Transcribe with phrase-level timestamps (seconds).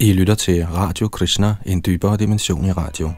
[0.00, 3.12] I lytter til Radio Krishna, en dybere dimension i radio.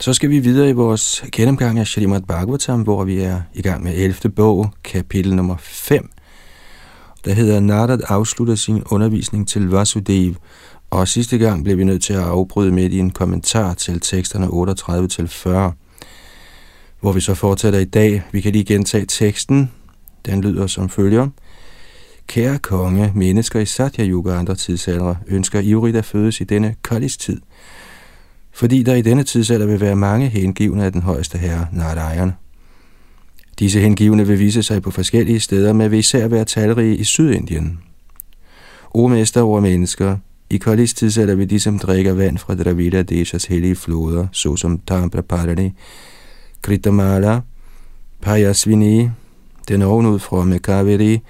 [0.00, 3.82] Så skal vi videre i vores gennemgang af Shrimad Bhagavatam, hvor vi er i gang
[3.82, 4.30] med 11.
[4.30, 6.10] bog, kapitel nummer 5,
[7.28, 10.34] der hedder Narad afslutter sin undervisning til Vasudev,
[10.90, 14.46] og sidste gang blev vi nødt til at afbryde midt i en kommentar til teksterne
[14.46, 15.72] 38-40,
[17.00, 18.22] hvor vi så fortsætter i dag.
[18.32, 19.70] Vi kan lige gentage teksten.
[20.26, 21.28] Den lyder som følger.
[22.26, 26.74] Kære konge, mennesker i Satya Yuga og andre tidsalder ønsker ivrigt at fødes i denne
[27.18, 27.40] tid,
[28.52, 32.32] fordi der i denne tidsalder vil være mange hengivne af den højeste herre, Narayana.
[33.58, 37.78] Disse hengivne vil vise sig på forskellige steder, men vil især være talrige i Sydindien.
[38.90, 40.16] O mester over mennesker,
[40.50, 45.72] i Kalis tidsalder vil de, som drikker vand fra Dravida Deshas hellige floder, såsom Tampraparani,
[46.62, 47.40] Kritamala,
[48.22, 49.08] Payasvini,
[49.68, 51.20] den ovenud fra Mekaveri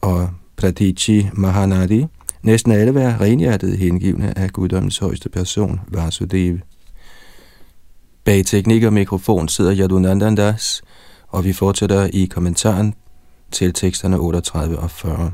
[0.00, 2.06] og Pratichi Mahanadi,
[2.42, 6.58] næsten alle være renhjertet hengivne af guddommens højeste person, Vasudev.
[8.24, 10.82] Bag teknik og mikrofon sidder Yadunandandas,
[11.36, 12.94] og vi fortsætter i kommentaren
[13.52, 15.32] til teksterne 38 og 40.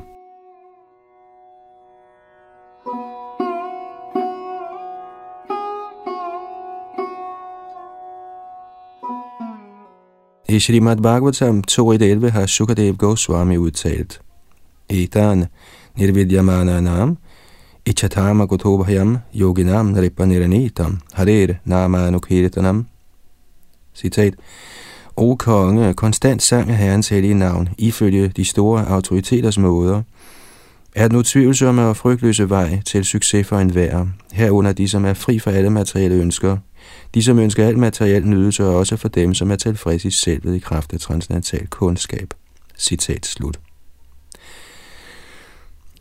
[10.49, 14.21] I Srimad Bhagavatam 2.11 har Sukadev Goswami udtalt,
[14.89, 15.45] Etan
[15.95, 17.17] nirvidyamana nam
[17.85, 22.85] ichatama gotobhayam yoginam nripaniranitam harer namanukirtanam.
[23.95, 24.33] Citat,
[25.15, 30.01] O konge, konstant sang af Herrens hellige navn, ifølge de store autoriteters måder,
[30.95, 35.39] er den utvivlsomme og frygtløse vej til succes for enhver, herunder de, som er fri
[35.39, 36.57] for alle materielle ønsker.
[37.13, 40.55] De, som ønsker alt materiel nydelse, og også for dem, som er tilfreds i selvet
[40.55, 42.33] i kraft af transcendental kundskab.
[42.77, 43.59] Citat slut.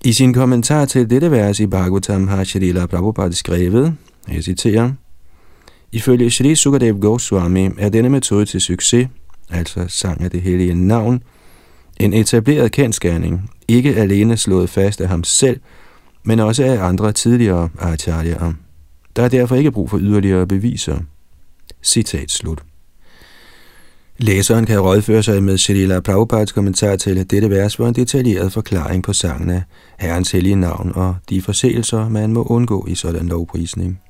[0.05, 3.97] I sin kommentar til dette vers i Bhagavatam har Shrila Prabhupada skrevet,
[4.29, 4.93] jeg citerer,
[5.93, 9.09] Ifølge Shri Sukadev Goswami er denne metode til succes,
[9.51, 11.23] altså sang af det hellige navn,
[12.01, 15.61] en etableret kendskærning, ikke alene slået fast af ham selv,
[16.25, 18.53] men også af andre tidligere acharyaer.
[19.17, 20.99] Der er derfor ikke brug for yderligere beviser.
[21.83, 22.63] Citat slut.
[24.19, 29.03] Læseren kan rådføre sig med Shalila Prabhupads kommentar til dette vers for en detaljeret forklaring
[29.03, 29.63] på sangen af
[29.99, 34.01] Herrens hellige navn og de forseelser, man må undgå i sådan lovprisning.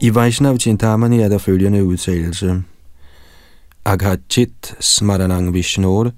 [0.00, 2.62] I Vaishnav Chintamani er der følgende udtalelse.
[3.84, 6.10] Aghachit smaranang vishnur,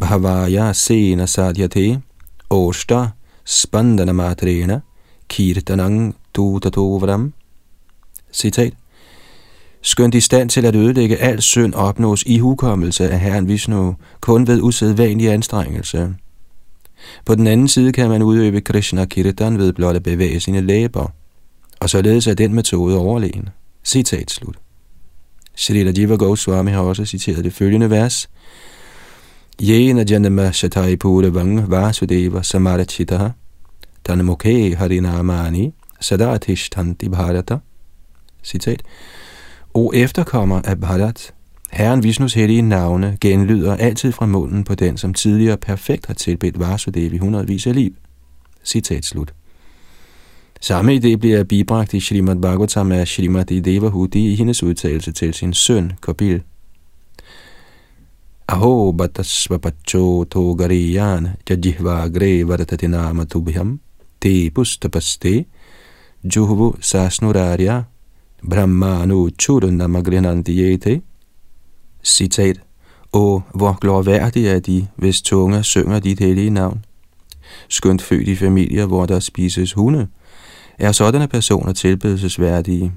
[0.00, 2.02] bhavaya sena sadhyate,
[2.50, 3.08] oshta
[3.44, 4.80] spandana matrena,
[5.28, 7.32] kirtanang dutatovram.
[8.32, 8.72] Citat.
[9.82, 14.46] Skønt i stand til at ødelægge al synd opnås i hukommelse af Herren Vishnu, kun
[14.46, 16.14] ved usædvanlig anstrengelse.
[17.26, 21.10] På den anden side kan man udøve Krishna Kirtan ved blot at bevæge sine læber
[21.84, 23.48] og således er den metode overlegen.
[23.84, 24.56] Citat slut.
[25.56, 28.30] Srila Jiva Goswami har også citeret det følgende vers.
[29.60, 33.28] Jena janama shatai pura vang vasudeva samarachitaha
[34.04, 37.58] tanamukhe harinamani sadatishtanti bharata.
[38.42, 38.82] Citat.
[39.74, 41.34] O efterkommer af Bharat,
[41.70, 46.58] Herren Vishnus hellige navne genlyder altid fra munden på den, som tidligere perfekt har tilbedt
[46.58, 47.92] Vasudev i hundredvis af liv.
[48.64, 49.34] Citat slut.
[50.64, 55.52] Samme idé bliver bibragt i Srimad Bhagavatam af Shrimad Devahudi i hendes udtalelse til sin
[55.54, 56.42] søn, Kapil.
[58.48, 63.80] Aho batasvapacho togariyan jajihvagre vartatinama tubhyam
[64.20, 65.44] te pustapaste
[66.36, 67.82] juhvu sasnurarya
[68.50, 71.00] brahmanu churunamagrinanti yete.
[72.04, 72.60] Citat.
[73.12, 76.84] Og hvor glorværdige er de, hvis tunge synger dit hellige navn.
[77.68, 80.08] Skønt født i familier, hvor der spises hunde,
[80.78, 82.92] er sådanne personer tilbedelsesværdige.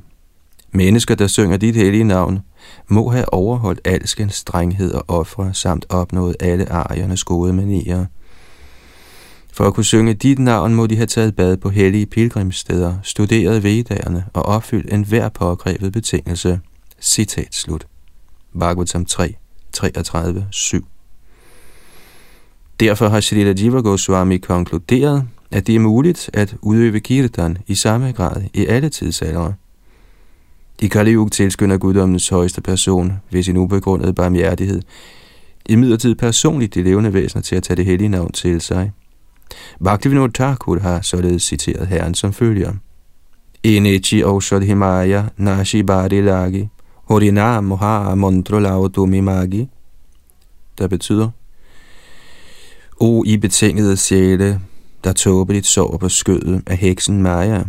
[0.72, 2.40] Mennesker, der synger dit hellige navn,
[2.88, 8.06] må have overholdt alskens strenghed og ofre samt opnået alle ariernes gode manier.
[9.54, 13.64] For at kunne synge dit navn, må de have taget bad på hellige pilgrimssteder, studeret
[13.64, 16.60] vedderne og opfyldt enhver pågrebet betingelse.
[17.02, 17.88] Citat slut.
[18.60, 19.36] Bhagavatam 3,
[19.74, 20.86] 33, 7.
[22.80, 28.12] Derfor har Srila Jiva Goswami konkluderet, at det er muligt at udøve kirtan i samme
[28.12, 29.54] grad i alle tidsaldre.
[30.80, 34.82] I Kali tilskynder guddommens højeste person ved sin ubegrundede barmhjertighed
[35.70, 38.92] imidlertid personligt de levende væsener til at tage det hellige navn til sig.
[39.84, 42.74] Bhaktivinoda Thakur har således citeret herren som følger.
[43.64, 46.68] Enechi Oshad Himaya Nashi Bari Lagi
[47.04, 49.70] Horinam Moha Mandro Laudumi Magi
[50.78, 51.30] der betyder
[53.00, 54.62] O I betingede sjæle,
[55.08, 57.64] der tåbeligt sover på skødet af heksen Maya.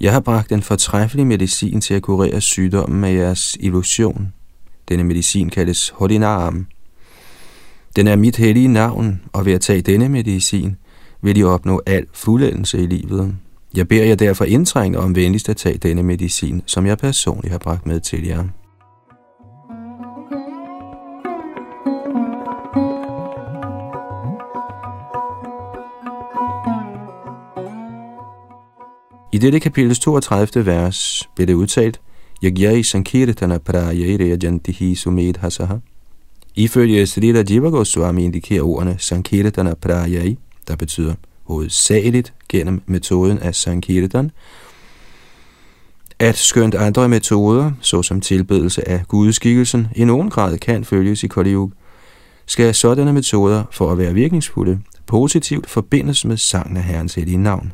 [0.00, 4.32] Jeg har bragt en fortræffelig medicin til at kurere sygdommen med jeres illusion.
[4.88, 6.66] Denne medicin kaldes Hodinarm.
[7.96, 10.76] Den er mit hellige navn, og ved at tage denne medicin,
[11.22, 13.34] vil I opnå al fuldendelse i livet.
[13.74, 17.58] Jeg beder jer derfor indtrængende om venligst at tage denne medicin, som jeg personligt har
[17.58, 18.44] bragt med til jer.
[29.42, 30.66] Dette kapitels 32.
[30.66, 32.00] vers bliver det udtalt,
[32.44, 35.74] Yagyai Sankirtana Prayere Ajantihi Sumed Hasaha.
[36.54, 44.30] Ifølge Srila Jiva Goswami indikerer ordene Sankirtana Prayai, der betyder hovedsageligt gennem metoden af Sankirtan,
[46.18, 51.56] at skønt andre metoder, såsom tilbedelse af gudeskikkelsen, i nogen grad kan følges i Kali
[52.46, 57.72] skal sådanne metoder, for at være virkningsfulde, positivt forbindes med sangen af Herrens hellige navn.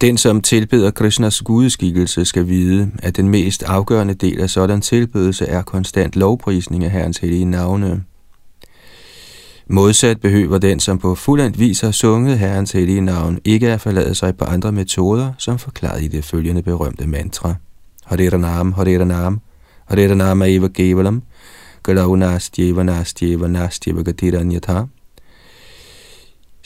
[0.00, 5.46] Den, som tilbeder Krishnas gudeskikkelse, skal vide, at den mest afgørende del af sådan tilbedelse
[5.46, 8.04] er konstant lovprisning af Herrens hellige navne.
[9.68, 14.14] Modsat behøver den, som på fuldendt vis har sunget Herrens hellige navn, ikke at forlade
[14.14, 17.54] sig på andre metoder, som forklaret i det følgende berømte mantra.
[18.04, 19.40] Hare Nam, Hare Nam,
[19.84, 21.22] Hare Nam Eva Gevalam,
[21.82, 24.82] Galau Nastjeva Nastjeva Nastjeva Gatiranyatha.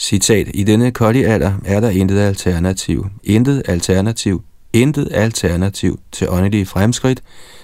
[0.01, 4.43] Citat, i denne kolde alder er der intet alternativ, intet alternativ,
[4.73, 7.23] intet alternativ til åndelige fremskridt,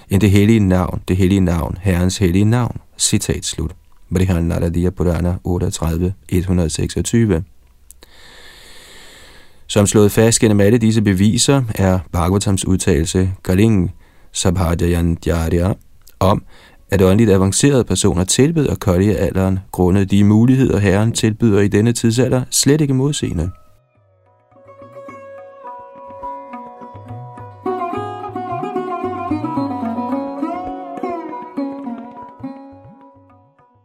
[0.09, 2.77] end det hellige navn, det hellige navn, Herrens hellige navn.
[2.97, 3.71] Citat slut.
[4.13, 7.43] Brihan Naradiya Purana 38, 126.
[9.67, 13.93] Som slået fast gennem alle disse beviser, er Bhagavatams udtalelse Galing
[14.31, 15.73] Sabhadjayan Dhyarya
[16.19, 16.43] om,
[16.91, 22.43] at åndeligt avancerede personer tilbeder kolde alderen, grundet de muligheder, Herren tilbyder i denne tidsalder,
[22.51, 23.49] slet ikke modseende.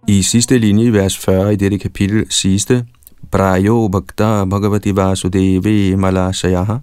[0.08, 2.86] I sidste linje i vers 40 i dette kapitel siges det,
[3.30, 6.76] Brayo Bhakta Bhagavati Vasudevi Malasayaha.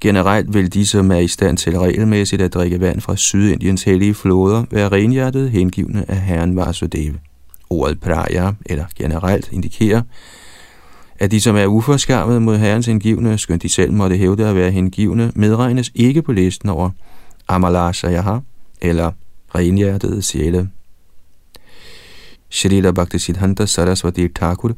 [0.00, 4.14] Generelt vil de, som er i stand til regelmæssigt at drikke vand fra Sydindiens hellige
[4.14, 7.18] floder, være renhjertet hengivne af Herren Vasudeva.
[7.70, 10.02] Ordet praya, eller generelt, indikerer,
[11.18, 14.70] at de, som er uforskammet mod Herrens hengivne, skønt de selv måtte hævde at være
[14.70, 16.90] hengivne, medregnes ikke på listen over
[17.48, 18.38] Amalasayaha,
[18.80, 19.12] eller
[19.54, 20.68] renhjertede sjæle.
[22.50, 24.72] Shrila Bhaktisiddhanta Saraswati Thakur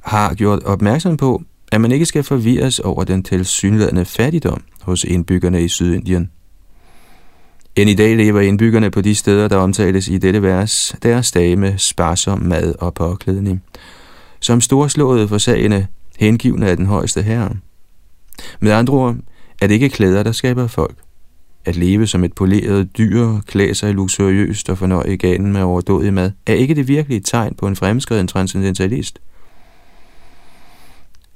[0.00, 1.42] har gjort opmærksom på,
[1.72, 6.30] at man ikke skal forvirres over den tilsyneladende fattigdom hos indbyggerne i Sydindien.
[7.76, 11.56] End i dag lever indbyggerne på de steder, der omtales i dette vers, deres dage
[11.56, 13.62] med sparsom mad og påklædning,
[14.40, 15.86] som storslåede for sagene
[16.18, 17.56] hengivne af den højeste herre.
[18.60, 19.16] Med andre ord
[19.62, 20.96] er det ikke klæder, der skaber folk.
[21.64, 26.30] At leve som et poleret dyr, klæde sig luksuriøst og fornøje ganen med overdådig mad,
[26.46, 29.18] er ikke det virkelige tegn på en fremskreden transcendentalist.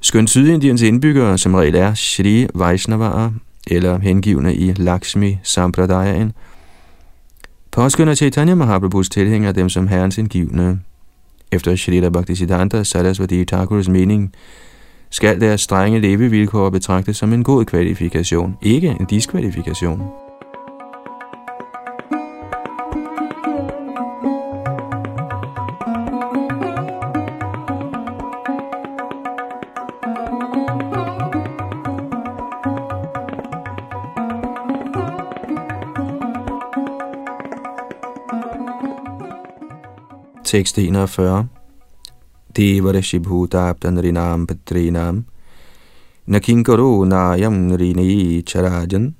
[0.05, 3.33] Skøn Sydindiens indbyggere som regel er Shri Vaishnavara,
[3.67, 6.33] eller hengivne i Lakshmi Sampradayaen,
[7.71, 10.81] påskynder Chaitanya Mahaprabhus tilhænger dem som herrens indgivne.
[11.53, 14.33] Efter Shrita Bhaktisiddhanta Sarasvati Thakurs mening,
[15.11, 20.22] skal deres strenge levevilkår betragtes som en god kvalifikation, ikke en diskvalifikation.
[40.53, 41.49] 641.
[42.53, 45.25] Devarashi bhutabdan rinam patrinam
[46.29, 49.15] nakinkaro nayam rini charajan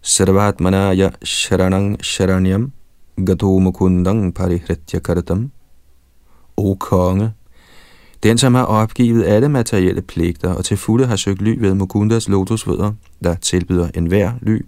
[0.00, 2.70] sarvatmanaya sharanang sharanyam
[3.18, 5.50] Gatomukundang parihritya kartam.
[6.56, 7.34] O konge,
[8.22, 12.28] den som har opgivet alle materielle pligter og til fulde har søgt ly ved Mukundas
[12.28, 12.92] lotusvødder,
[13.24, 14.62] der tilbyder enhver ly,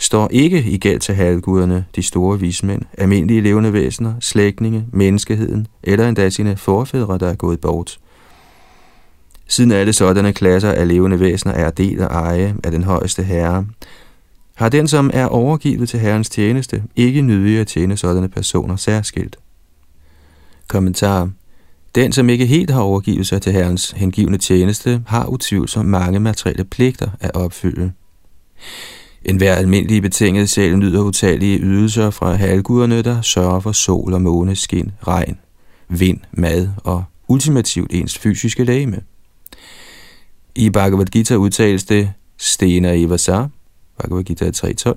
[0.00, 6.08] står ikke i gæld til halvguderne, de store vismænd, almindelige levende væsener, slægtninge, menneskeheden, eller
[6.08, 7.98] endda sine forfædre, der er gået bort.
[9.48, 13.66] Siden alle sådanne klasser af levende væsener er del og eje af den højeste herre,
[14.54, 19.38] har den, som er overgivet til herrens tjeneste, ikke nydig at tjene sådanne personer særskilt.
[20.68, 21.30] Kommentar
[21.94, 26.64] Den, som ikke helt har overgivet sig til herrens hengivende tjeneste, har utvivlsomt mange materielle
[26.64, 27.92] pligter at opfylde.
[29.24, 34.22] En hver almindelig betinget sjæl nyder utallige ydelser fra halvguderne, der sørger for sol og
[34.22, 35.38] måne, skin, regn,
[35.88, 39.00] vind, mad og ultimativt ens fysiske lægeme.
[40.54, 43.44] I Bhagavad Gita udtales det Stena Ivasa,
[43.98, 44.94] Bhagavad Gita 3.12.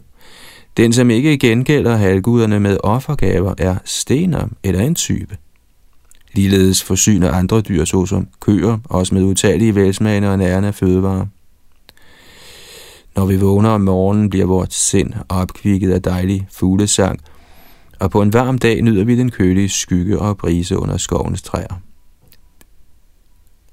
[0.78, 5.38] Den, som ikke gengælder halvguderne med offergaver, er stener eller en type.
[6.34, 11.26] Ligeledes forsyner andre dyr, såsom køer, også med utallige velsmagende og nærende fødevarer.
[13.16, 17.20] Når vi vågner om morgenen, bliver vores sind opkvikket af dejlig fuglesang,
[18.00, 21.82] og på en varm dag nyder vi den kølige skygge og brise under skovens træer.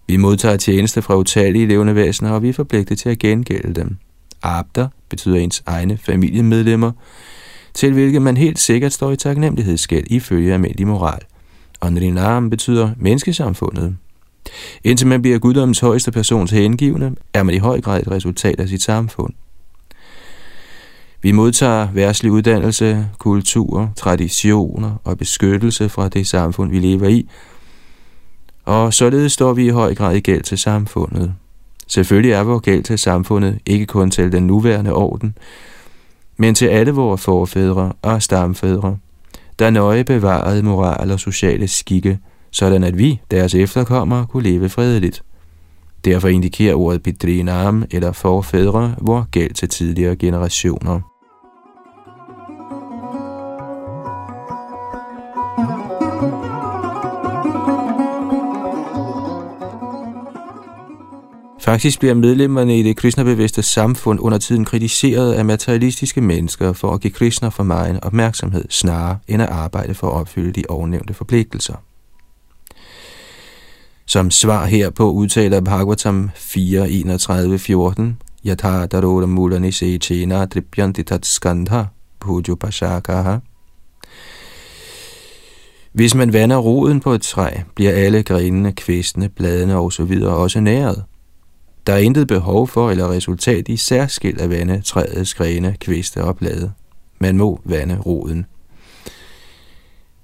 [0.07, 3.97] Vi modtager tjeneste fra utallige levende væsener, og vi er forpligtet til at gengælde dem.
[4.43, 6.93] Abder betyder ens egne familiemedlemmer,
[7.75, 11.21] til hvilke man helt sikkert står i taknemmelighedsgæld ifølge almindelig moral.
[11.81, 13.97] Og Nrinam betyder menneskesamfundet.
[14.85, 18.69] Indtil man bliver guddommens højeste persons hengivne, er man i høj grad et resultat af
[18.69, 19.33] sit samfund.
[21.23, 27.29] Vi modtager værtslig uddannelse, kultur, traditioner og beskyttelse fra det samfund, vi lever i,
[28.65, 31.35] og således står vi i høj grad i gæld til samfundet.
[31.87, 35.35] Selvfølgelig er vores gæld til samfundet ikke kun til den nuværende orden,
[36.37, 38.97] men til alle vores forfædre og stamfædre,
[39.59, 42.19] der nøje bevarede moral og sociale skikke,
[42.51, 45.23] sådan at vi, deres efterkommere, kunne leve fredeligt.
[46.05, 51.01] Derfor indikerer ordet bidrinam eller forfædre hvor gæld til tidligere generationer.
[61.61, 67.01] Faktisk bliver medlemmerne i det kristnebevidste samfund under tiden kritiseret af materialistiske mennesker for at
[67.01, 71.75] give Krishna for meget opmærksomhed, snarere end at arbejde for at opfylde de ovennævnte forpligtelser.
[74.11, 78.03] Som svar herpå udtaler Bhagavatam 4.31.14
[78.47, 81.85] Yatha daroda mulani se chena dripyanti tat skandha
[82.21, 83.39] pujo pashakaha
[85.93, 90.23] Hvis man vander roden på et træ, bliver alle grenene, kvistene, bladene osv.
[90.23, 91.05] også næret.
[91.87, 96.37] Der er intet behov for eller resultat i særskilt at vande træets grene, kviste og
[96.37, 96.73] blade.
[97.19, 98.47] Man må vande roden.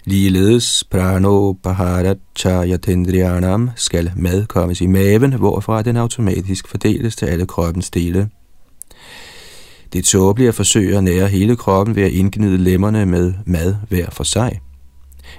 [0.09, 7.47] Ligeledes prano baharat chayatendriyanam skal mad kommes i maven, hvorfra den automatisk fordeles til alle
[7.47, 8.29] kroppens dele.
[9.93, 13.77] Det er tåbeligt at forsøge at nære hele kroppen ved at indgnide lemmerne med mad
[13.89, 14.61] hver for sig.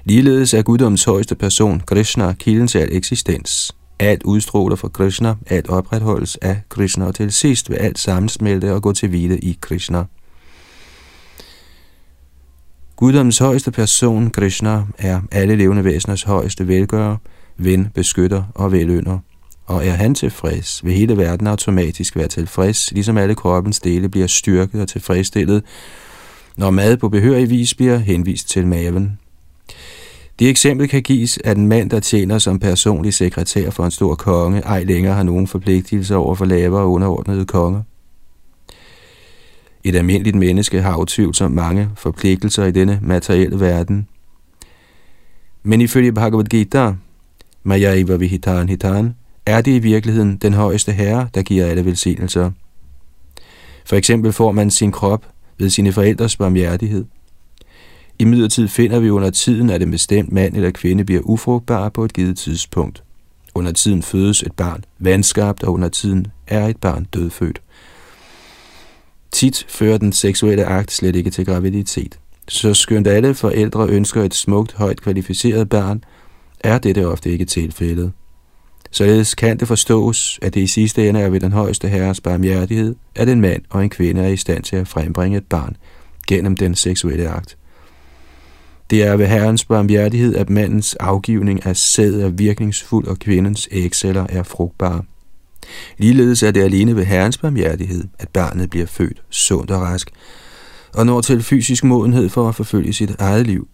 [0.05, 3.75] Ligeledes er guddoms højeste person, Krishna, kilden til al eksistens.
[3.99, 8.81] Alt udstråler fra Krishna, alt opretholdes af Krishna, og til sidst vil alt sammensmelte og
[8.81, 10.03] gå til hvile i Krishna.
[12.97, 17.17] Guddoms højeste person, Krishna, er alle levende væseners højeste velgører,
[17.57, 19.19] ven, beskytter og velønder.
[19.65, 24.27] Og er han tilfreds, vil hele verden automatisk være tilfreds, ligesom alle kroppens dele bliver
[24.27, 25.63] styrket og tilfredsstillet,
[26.55, 29.19] når mad på behørig vis bliver henvist til maven.
[30.39, 34.15] Det eksempel kan gives, at en mand, der tjener som personlig sekretær for en stor
[34.15, 37.81] konge, ej længere har nogen forpligtelse over for lavere og underordnede konger.
[39.87, 44.07] Et almindeligt menneske har utvivlsomt mange forpligtelser i denne materielle verden.
[45.63, 46.93] Men ifølge Bhagavad Gita,
[47.63, 49.15] Mayaiva Vihitan Hitan,
[49.45, 52.51] er det i virkeligheden den højeste herre, der giver alle velsignelser.
[53.85, 55.25] For eksempel får man sin krop
[55.57, 57.05] ved sine forældres barmhjertighed–
[58.19, 62.05] i midlertid finder vi under tiden, at en bestemt mand eller kvinde bliver ufrugtbar på
[62.05, 63.03] et givet tidspunkt.
[63.55, 67.61] Under tiden fødes et barn vandskabt, og under tiden er et barn dødfødt.
[69.31, 72.19] Tit fører den seksuelle akt slet ikke til graviditet.
[72.47, 76.03] Så skønt alle forældre ønsker et smukt, højt kvalificeret barn,
[76.59, 78.11] er dette ofte ikke tilfældet.
[78.91, 82.95] Således kan det forstås, at det i sidste ende er ved den højeste herres barmhjertighed,
[83.15, 85.77] at en mand og en kvinde er i stand til at frembringe et barn
[86.27, 87.57] gennem den seksuelle akt.
[88.89, 94.27] Det er ved Herrens barmhjertighed, at mandens afgivning af sæd er virkningsfuld, og kvindens ægceller
[94.29, 95.03] er frugtbare.
[95.97, 100.09] Ligeledes er det alene ved Herrens barmhjertighed, at barnet bliver født sundt og rask,
[100.93, 103.67] og når til fysisk modenhed for at forfølge sit eget liv.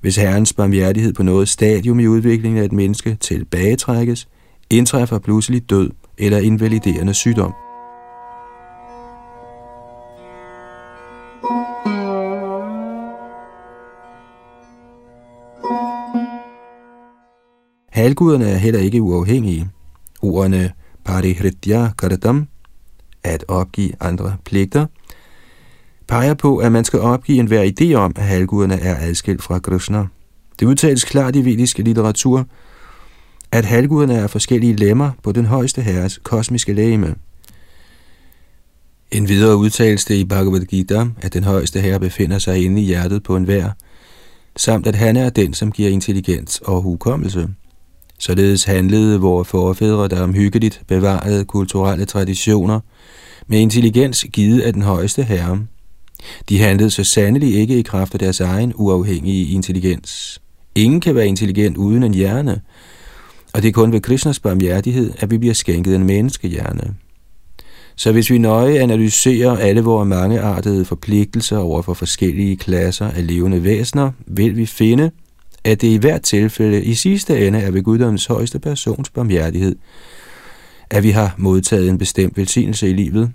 [0.00, 4.28] Hvis Herrens barmhjertighed på noget stadium i udviklingen af et menneske tilbagetrækkes,
[4.70, 7.54] indtræffer pludselig død eller invaliderende sygdom.
[17.92, 19.68] Halvguderne er heller ikke uafhængige.
[20.22, 20.72] Ordene
[21.04, 22.48] parihritya karatam,
[23.22, 24.86] at opgive andre pligter,
[26.06, 30.06] peger på, at man skal opgive enhver idé om, at halvguderne er adskilt fra Krishna.
[30.60, 32.46] Det udtales klart i vediske litteratur,
[33.52, 37.14] at halvguderne er forskellige lemmer på den højeste herres kosmiske lægeme.
[39.10, 42.84] En videre udtales det i Bhagavad Gita, at den højeste herre befinder sig inde i
[42.84, 43.70] hjertet på enhver,
[44.56, 47.48] samt at han er den, som giver intelligens og hukommelse.
[48.18, 52.80] Således handlede vores forfædre, der omhyggeligt bevarede kulturelle traditioner,
[53.46, 55.66] med intelligens givet af den højeste herre.
[56.48, 60.40] De handlede så sandelig ikke i kraft af deres egen uafhængige intelligens.
[60.74, 62.60] Ingen kan være intelligent uden en hjerne,
[63.52, 66.94] og det er kun ved Krishnas barmhjertighed, at vi bliver skænket en menneskehjerne.
[67.96, 73.64] Så hvis vi nøje analyserer alle vores mangeartede forpligtelser over for forskellige klasser af levende
[73.64, 75.10] væsener, vil vi finde,
[75.68, 79.76] at det i hvert tilfælde i sidste ende er ved guddommens højeste persons barmhjertighed,
[80.90, 83.32] at vi har modtaget en bestemt velsignelse i livet.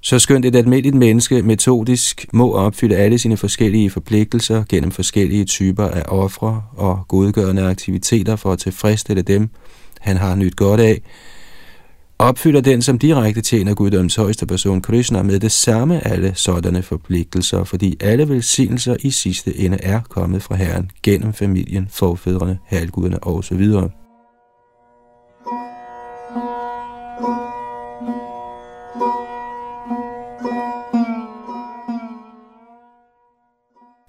[0.00, 5.84] Så skønt et almindeligt menneske metodisk må opfylde alle sine forskellige forpligtelser gennem forskellige typer
[5.84, 9.48] af ofre og godgørende aktiviteter for at tilfredsstille dem,
[10.00, 11.02] han har nyt godt af,
[12.18, 17.64] opfylder den, som direkte tjener guddoms højeste person Krishna med det samme alle sådanne forpligtelser,
[17.64, 23.70] fordi alle velsignelser i sidste ende er kommet fra Herren gennem familien, forfædrene, halvguderne osv.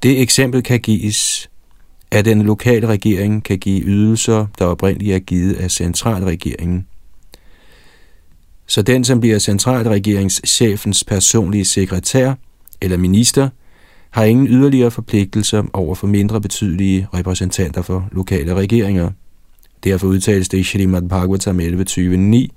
[0.03, 1.49] Det eksempel kan gives,
[2.11, 6.87] at den lokale regering kan give ydelser, der oprindeligt er givet af centralregeringen.
[8.67, 12.33] Så den, som bliver centralregeringschefens personlige sekretær
[12.81, 13.49] eller minister,
[14.09, 19.11] har ingen yderligere forpligtelser over for mindre betydelige repræsentanter for lokale regeringer.
[19.83, 22.47] Derfor udtales det i Shrimad Bhagavatam 11.29.9,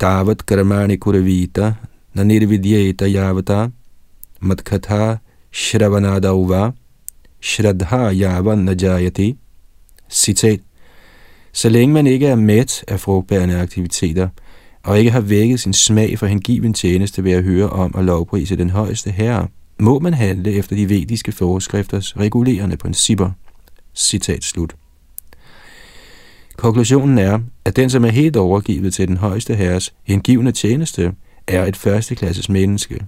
[0.00, 1.74] Davat Gramani Kuravita
[2.14, 3.68] Nanirvidyeta Yavata
[4.40, 5.16] matkatha
[5.52, 6.70] Shravanadauva
[7.40, 9.36] Shraddha Yavan Najayati.
[10.10, 10.60] Citat.
[11.52, 14.28] Så længe man ikke er mæt af frugtbærende aktiviteter,
[14.84, 18.56] og ikke har vækket sin smag for hengiven tjeneste ved at høre om og lovprise
[18.56, 19.48] den højeste herre,
[19.80, 23.30] må man handle efter de vediske forskrifters regulerende principper.
[23.94, 24.74] Citat slut.
[26.56, 31.12] Konklusionen er, at den, som er helt overgivet til den højeste herres hengivende tjeneste,
[31.46, 33.06] er et førsteklasses menneske.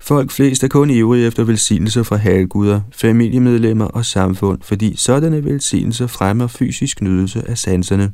[0.00, 6.06] Folk flest er kun ivrige efter velsignelser fra halvguder, familiemedlemmer og samfund, fordi sådanne velsignelser
[6.06, 8.12] fremmer fysisk nydelse af sanserne.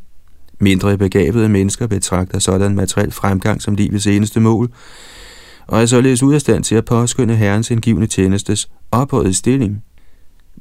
[0.59, 4.73] Mindre begavede mennesker betragter sådan materiel fremgang som livets eneste mål,
[5.67, 9.83] og er således ud af stand til at påskynde herrens hengivne tjenestes ophøjet stilling.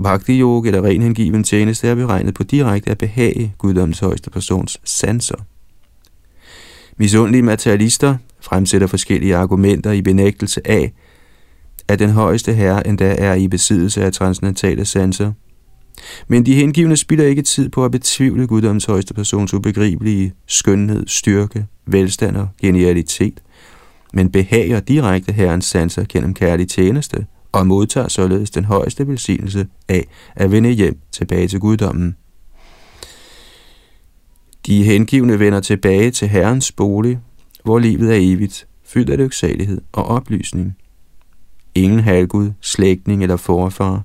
[0.03, 4.77] Bhakti yoga eller ren hengiven tjeneste er beregnet på direkte at behage guddoms højeste persons
[4.83, 5.45] sanser.
[6.97, 10.93] Misundelige materialister fremsætter forskellige argumenter i benægtelse af,
[11.87, 15.31] at den højeste herre endda er i besiddelse af transcendentale sanser–
[16.27, 21.65] men de hengivne spilder ikke tid på at betvivle guddoms højeste persons ubegribelige skønhed, styrke,
[21.85, 23.43] velstand og genialitet,
[24.13, 30.07] men behager direkte herrens sanser gennem kærlig tjeneste og modtager således den højeste velsignelse af
[30.35, 32.15] at vende hjem tilbage til guddommen.
[34.65, 37.19] De hengivne vender tilbage til herrens bolig,
[37.63, 40.75] hvor livet er evigt, fyldt af lyksalighed og oplysning.
[41.75, 44.03] Ingen halvgud, slægtning eller forfar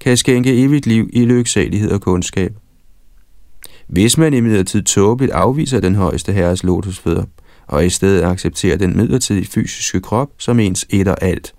[0.00, 2.52] kan skænke evigt liv i lyksalighed og kundskab.
[3.86, 7.24] Hvis man imidlertid tåbeligt afviser den højeste herres lotusfødder,
[7.66, 11.54] og i stedet accepterer den midlertidige fysiske krop som ens et og alt,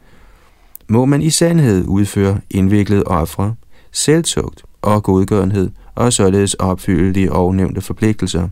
[0.88, 3.56] må man i sandhed udføre indviklede ofre,
[3.92, 8.50] selvtugt og godgørenhed, og således opfylde de ovennævnte forpligtelser.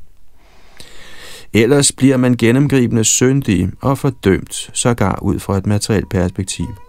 [1.54, 6.85] Ellers bliver man gennemgribende syndig og fordømt, sågar ud fra et materielt perspektiv.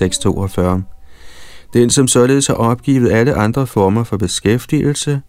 [0.00, 0.82] Tekst 42.
[1.72, 5.20] Den, som således har opgivet alle andre former for beskæftigelse,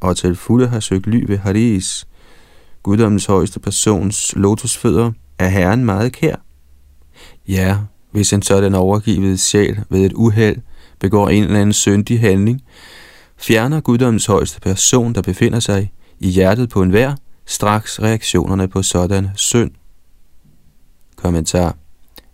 [0.00, 2.06] og til fulde har søgt ly ved Haris,
[2.82, 6.36] guddommens højeste persons lotusfødder, er Herren meget kær.
[7.48, 7.78] Ja,
[8.10, 10.56] hvis en sådan overgivet sjæl ved et uheld
[11.00, 12.62] begår en eller anden syndig handling,
[13.36, 17.14] fjerner guddommens højeste person, der befinder sig i hjertet på enhver,
[17.46, 19.70] straks reaktionerne på sådan synd.
[21.16, 21.76] Kommentar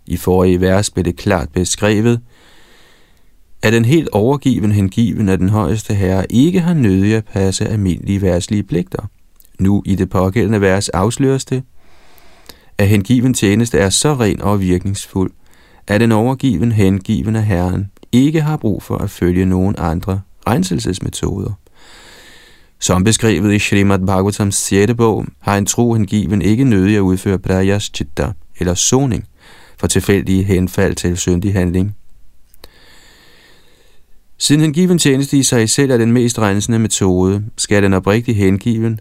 [0.06, 2.20] i forrige vers blev det klart beskrevet,
[3.62, 8.22] at den helt overgiven hengiven af den højeste herre ikke har nødig at passe almindelige
[8.22, 9.10] værtslige pligter.
[9.58, 11.62] Nu i det pågældende vers afsløres det,
[12.78, 15.32] at hengiven tjeneste er så ren og virkningsfuld,
[15.86, 21.52] at den overgiven hengiven af Herren ikke har brug for at følge nogen andre renselsesmetoder.
[22.80, 24.94] Som beskrevet i Srimad Bhagavatams 6.
[24.94, 29.24] bog, har en tro hengiven ikke nødig at udføre prayaschitta eller soning
[29.78, 31.96] for tilfældige henfald til syndig handling.
[34.38, 39.00] Siden hengiven tjeneste i sig selv er den mest rensende metode, skal den oprigtige hengiven,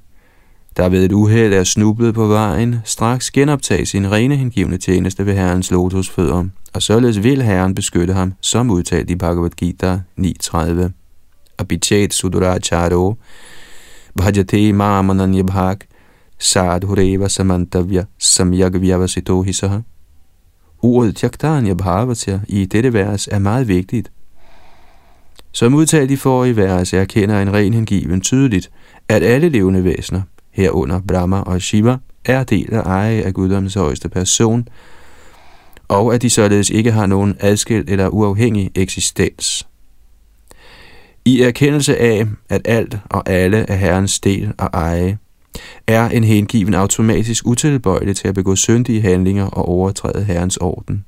[0.78, 5.34] der ved et uheld er snublet på vejen, straks genoptage sin rene hengivne tjeneste ved
[5.34, 10.92] Herrens lotusfødder, og således vil Herren beskytte ham, som udtalt i Bhagavad Gita 9.30.
[11.58, 13.16] Abhichet Sudaracharo,
[14.18, 15.78] Bhajate Mamananyabhag
[16.40, 19.80] Sadhureva Samantavya Samyagvyavasito Hisaha
[20.84, 24.12] Ordet Jagdanya Bhavatya i dette vers er meget vigtigt.
[25.52, 28.72] Som udtalt i forrige vers erkender en ren hengiven tydeligt,
[29.10, 34.10] at alle levende væsener, herunder Brahma og Shiva, er del af eje af guddommens højeste
[34.10, 34.68] person,
[35.88, 39.68] og at de således ikke har nogen adskilt eller uafhængig eksistens.
[41.26, 45.18] I erkendelse af, at alt og alle er Herrens del og eje,
[45.88, 51.06] er en hengiven automatisk utilbøjelig til at begå syndige handlinger og overtræde Herrens orden.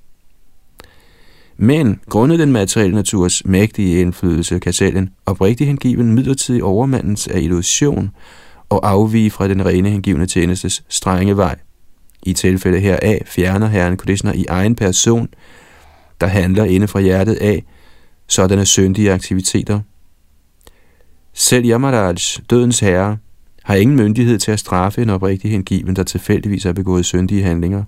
[1.58, 7.40] Men grundet den materielle naturs mægtige indflydelse, kan selv en oprigtig hengiven midlertidig overmandens af
[7.40, 8.12] illusion
[8.70, 11.56] og afvige fra den rene hengivne tjenestes strenge vej.
[12.24, 15.30] I tilfælde heraf fjerner Herren Krishna i egen person,
[16.22, 17.64] der handler inde fra hjertet af
[18.28, 19.80] sådanne syndige aktiviteter.
[21.34, 22.16] Selv Yamaraj,
[22.50, 23.18] dødens herre,
[23.66, 27.84] har ingen myndighed til at straffe en oprigtig hengiven, der tilfældigvis har begået syndige handlinger.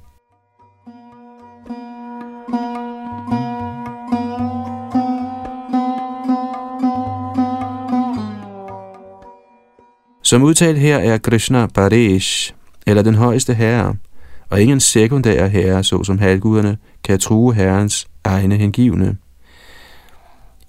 [10.23, 12.53] Som udtalt her er Krishna Paresh,
[12.87, 13.95] eller den højeste herre,
[14.49, 19.17] og ingen sekundære herre, såsom halvguderne, kan true herrens egne hengivne.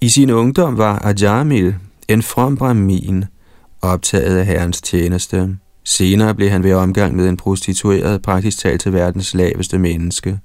[0.01, 1.75] I sin ungdom var Ajamil
[2.07, 3.25] en from brahmin,
[3.81, 5.57] optaget af herrens tjeneste.
[5.85, 10.39] Senere blev han ved omgang med en prostitueret praktisk talt til verdens laveste menneske.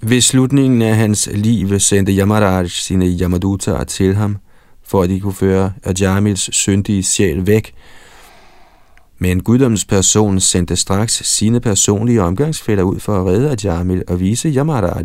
[0.00, 4.36] Ved slutningen af hans liv sendte Yamaraj sine Yamadutar til ham,
[4.84, 7.74] for at de kunne føre Ajamils syndige sjæl væk.
[9.18, 14.48] Men guddoms person sendte straks sine personlige omgangsfælder ud for at redde Ajamil og vise
[14.48, 15.04] Yamaraj,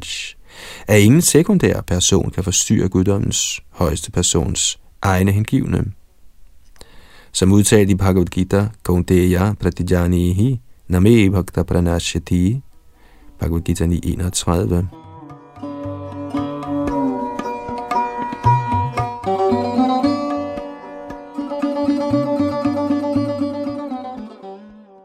[0.88, 5.86] at ingen sekundær person kan forstyrre guddommens højeste persons egne hengivne.
[7.38, 12.62] Som udtalt i Bhagavad Gita, Kaunteya Pratijanihi Name Bhakta Pranashati,
[13.40, 14.86] Bhagavad Gita 9.31.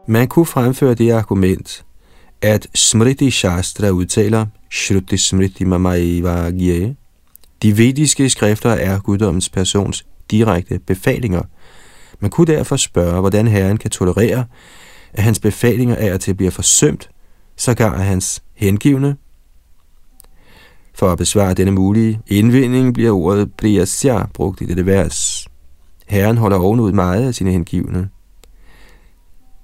[0.07, 1.85] Man kunne fremføre det argument,
[2.41, 6.51] at Smriti Shastra udtaler Shruti Smriti Mamaiva
[7.61, 11.41] De vediske skrifter er guddommens persons direkte befalinger.
[12.23, 14.45] Man kunne derfor spørge, hvordan Herren kan tolerere,
[15.13, 17.09] at hans befalinger er til bliver forsømt,
[17.57, 19.15] sågar af hans hengivne.
[20.95, 25.47] For at besvare denne mulige indvinding bliver ordet priyasya brugt i dette vers.
[26.07, 28.09] Herren holder ovenud meget af sine hengivne.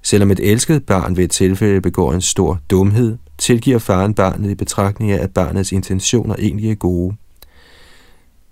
[0.02, 4.56] Selvom et elsket barn ved et tilfælde begår en stor dumhed, tilgiver faren barnet i
[4.56, 7.16] betragtning af, at barnets intentioner egentlig er gode.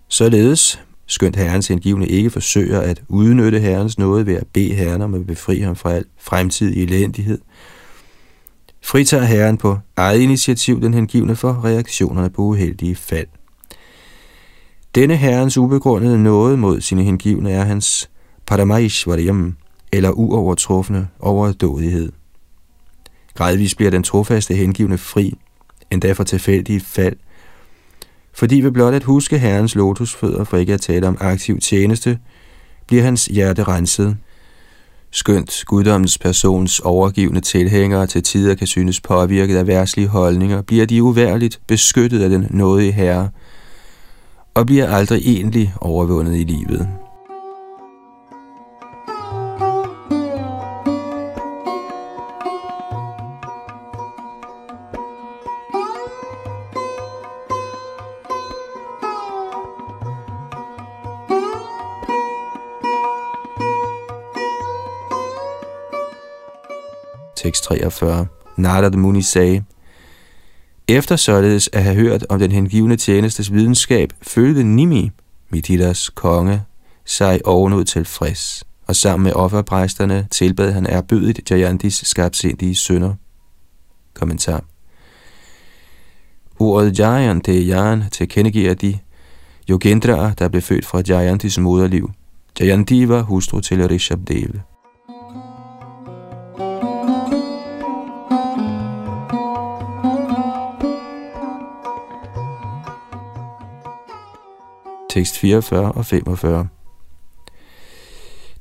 [0.08, 5.14] Således, skønt herrens indgivende ikke forsøger at udnytte herrens nåde ved at bede herren om
[5.14, 7.40] at befri ham fra al fremtidig elendighed,
[8.84, 13.28] fritager herren på eget initiativ den hengivne for reaktionerne på uheldige fald.
[14.96, 18.10] Denne herrens ubegrundede nåde mod sine hengivne er hans
[18.46, 19.56] Paramaishvaryam,
[19.92, 22.12] eller uovertrufne overdådighed.
[23.34, 25.38] Gradvist bliver den trofaste hengivne fri,
[25.92, 27.16] endda for tilfældige fald,
[28.38, 32.20] fordi ved blot at huske Herrens lotusfødder, for ikke at tale om aktiv tjeneste,
[32.88, 34.18] bliver hans hjerte renset.
[35.12, 41.04] Skønt guddommens persons overgivende tilhængere til tider kan synes påvirket af værtslige holdninger, bliver de
[41.04, 43.30] uværligt beskyttet af den nådige herre,
[44.54, 46.88] og bliver aldrig egentlig overvundet i livet.
[67.48, 68.28] Tekst 43.
[68.58, 69.64] Narada Muni sagde,
[70.88, 75.12] Efter således at have hørt om den hengivne tjenestes videnskab, følte Nimi,
[75.50, 76.64] Mithidas konge,
[77.06, 83.14] sig ovenud tilfreds, og sammen med offerpræsterne tilbad han erbødigt Jayantis skabsindige sønder.
[84.14, 84.64] Kommentar
[86.60, 89.00] Ordet Jayan til Jayan tilkendegiver de
[89.72, 92.12] Yogendra'er, der blev født fra Jayantis moderliv.
[92.60, 94.50] Jayanti var hustru til Rishabdev.
[105.18, 106.68] Tekst 44 og 45.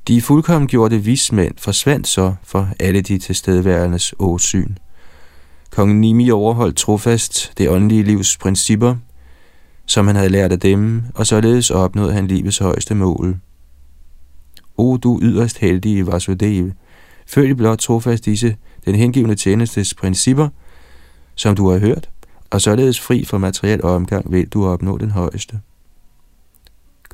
[0.07, 4.75] De fuldkommengjorte vismænd forsvandt så for alle de tilstedeværendes åsyn.
[5.71, 8.95] Kong Nimi overholdt trofast det åndelige livs principper,
[9.85, 13.39] som han havde lært af dem, og således opnåede han livets højeste mål.
[14.77, 16.71] O du yderst heldige Vasudev,
[17.27, 20.49] følg blot trofast disse, den hengivende tjenestes principper,
[21.35, 22.09] som du har hørt,
[22.51, 25.59] og således fri for materiel omgang vil du opnå den højeste.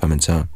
[0.04, 0.48] Kommentar.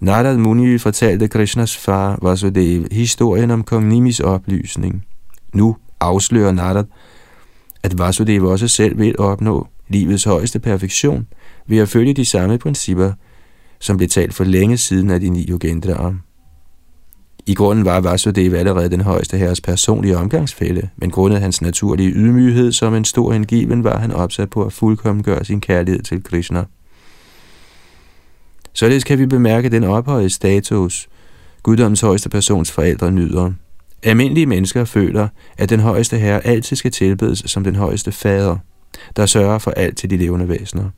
[0.00, 5.04] Narad Muni fortalte Krishnas far Vasudev historien om kong Nimis oplysning.
[5.54, 6.84] Nu afslører Narad,
[7.82, 11.26] at Vasudev også selv vil opnå livets højeste perfektion
[11.66, 13.12] ved at følge de samme principper,
[13.78, 16.14] som blev talt for længe siden af de ni yogendraer.
[17.46, 22.72] I grunden var Vasudev allerede den højeste herres personlige omgangsfælde, men grundet hans naturlige ydmyghed
[22.72, 26.64] som en stor hengiven var han opsat på at fuldkommen gøre sin kærlighed til Krishna.
[28.72, 31.08] Således kan vi bemærke den ophøjede status,
[31.62, 33.52] guddommens højeste persons forældre nyder.
[34.02, 35.28] Almindelige mennesker føler,
[35.58, 38.56] at den højeste herre altid skal tilbedes som den højeste fader,
[39.16, 40.90] der sørger for alt til de levende væsener.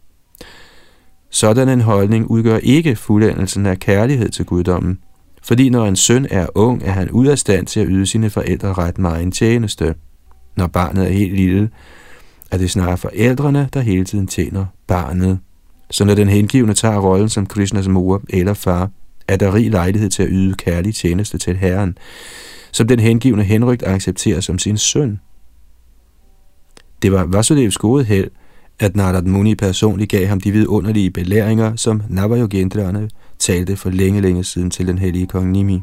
[1.30, 4.98] Sådan en holdning udgør ikke fuldendelsen af kærlighed til guddommen,
[5.42, 8.30] fordi når en søn er ung, er han ud af stand til at yde sine
[8.30, 9.94] forældre ret meget en tjeneste.
[10.56, 11.70] Når barnet er helt lille,
[12.50, 15.38] er det snarere forældrene, der hele tiden tjener barnet.
[15.92, 18.90] Så når den hengivne tager rollen som Krishnas mor eller far,
[19.28, 21.98] er der rig lejlighed til at yde kærlig tjeneste til Herren,
[22.72, 25.20] som den hengivne henrygt accepterer som sin søn.
[27.02, 28.30] Det var Vasudevs gode held,
[28.80, 34.44] at Narad Muni personligt gav ham de vidunderlige belæringer, som Navajogendrerne talte for længe, længe
[34.44, 35.82] siden til den hellige kong Nimi.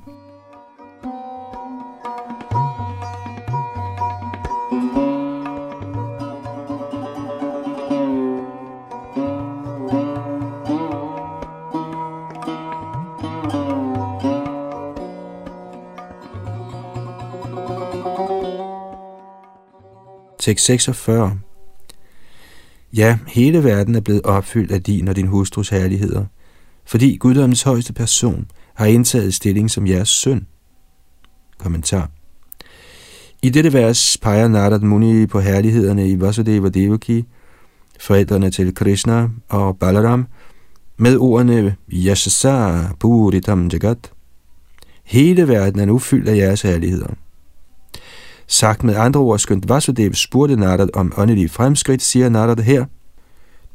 [20.49, 21.39] Tekst 46.
[22.93, 26.25] Ja, hele verden er blevet opfyldt af din og din hustrus herligheder,
[26.85, 30.47] fordi guddommens højeste person har indtaget stilling som jeres søn.
[31.57, 32.11] Kommentar.
[33.41, 37.25] I dette vers peger Narad Muni på herlighederne i Vasudeva Devaki,
[37.99, 40.27] forældrene til Krishna og Balaram,
[40.97, 44.11] med ordene Yashasa Puritam Jagat.
[45.03, 47.13] Hele verden er nu fyldt af jeres herligheder.
[48.51, 52.85] Sagt med andre ord, skønt Vasudev spurgte Narad om åndelige fremskridt, siger Narad her,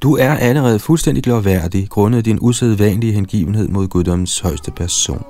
[0.02, 5.24] Du er allerede fuldstændig lovværdig, grundet din usædvanlige hengivenhed mod guddommens højeste person.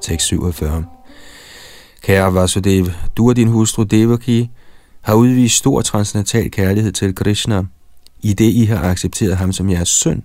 [0.00, 0.84] Tekst 47
[2.02, 4.50] Kære Vasudev, du og din hustru Devaki
[5.00, 7.64] har udvist stor transcendental kærlighed til Krishna,
[8.22, 10.22] i det I har accepteret ham som jeres søn.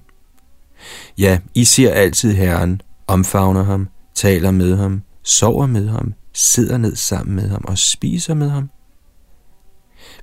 [1.17, 6.95] Ja, I ser altid Herren, omfavner ham, taler med ham, sover med ham, sidder ned
[6.95, 8.69] sammen med ham og spiser med ham.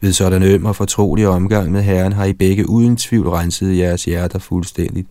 [0.00, 4.04] Ved sådan øm og fortrolig omgang med Herren har I begge uden tvivl renset jeres
[4.04, 5.08] hjerter fuldstændigt.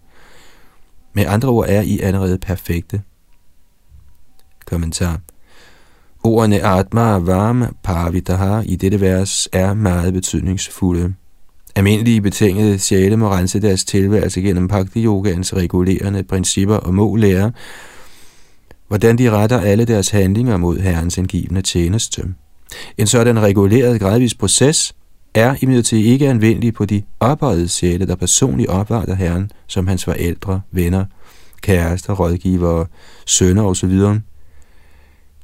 [1.14, 3.02] Med andre ord er I allerede perfekte.
[4.66, 5.20] Kommentar.
[6.24, 11.14] Ordene Atma og Varma Parvitaha i dette vers er meget betydningsfulde.
[11.76, 17.52] Almindelige betingede sjæle må rense deres tilværelse gennem bhakti yogans regulerende principper og må lære,
[18.88, 22.24] hvordan de retter alle deres handlinger mod Herrens indgivende tjeneste.
[22.98, 24.96] En sådan reguleret gradvis proces
[25.34, 30.62] er imidlertid ikke anvendelig på de ophøjede sjæle, der personligt opvarter Herren som hans forældre,
[30.72, 31.06] venner,
[31.62, 32.86] kærester, rådgivere,
[33.26, 34.00] sønner osv.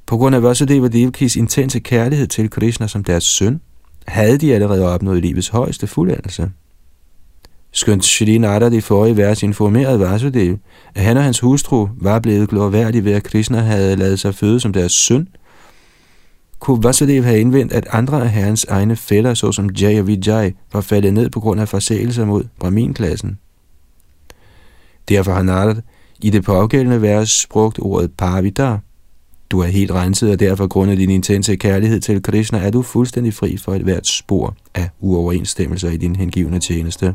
[0.05, 3.61] På grund af Vasudeva Devakis intense kærlighed til Krishna som deres søn,
[4.07, 6.51] havde de allerede opnået livets højeste fuldendelse.
[7.71, 10.57] Skønt Shri Narada i forrige vers informerede Vasudev,
[10.95, 14.59] at han og hans hustru var blevet glorværdige ved, at Krishna havde lavet sig føde
[14.59, 15.27] som deres søn,
[16.59, 20.81] kunne Vasudev have indvendt, at andre af herrens egne fælder, såsom Jay og Vijay, var
[20.81, 23.39] faldet ned på grund af forseelser mod Brahmin-klassen.
[25.09, 25.75] Derfor har Narad
[26.21, 28.77] i det pågældende vers brugt ordet pavita.
[29.51, 33.33] Du er helt renset, og derfor grundet din intense kærlighed til Krishna er du fuldstændig
[33.33, 37.13] fri for et hvert spor af uoverensstemmelser i din hengivne tjeneste.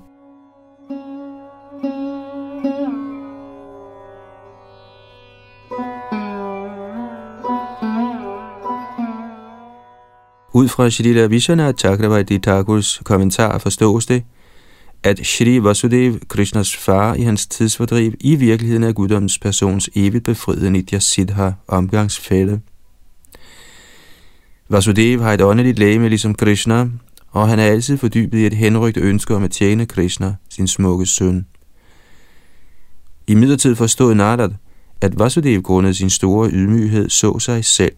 [10.54, 14.22] Ud fra Shilila Vishana Chakravarti Thakurs kommentar forstås det,
[15.04, 20.70] at Shri Vasudev, Krishnas far i hans tidsfordriv, i virkeligheden er guddommens persons evigt befriede
[20.70, 22.60] Nitya Siddha omgangsfælde.
[24.68, 26.88] Vasudev har et åndeligt læge ligesom Krishna,
[27.30, 31.06] og han er altid fordybet i et henrygt ønske om at tjene Krishna, sin smukke
[31.06, 31.46] søn.
[33.26, 34.50] I midlertid forstod Nardat,
[35.00, 37.92] at Vasudev grundet sin store ydmyghed så sig selv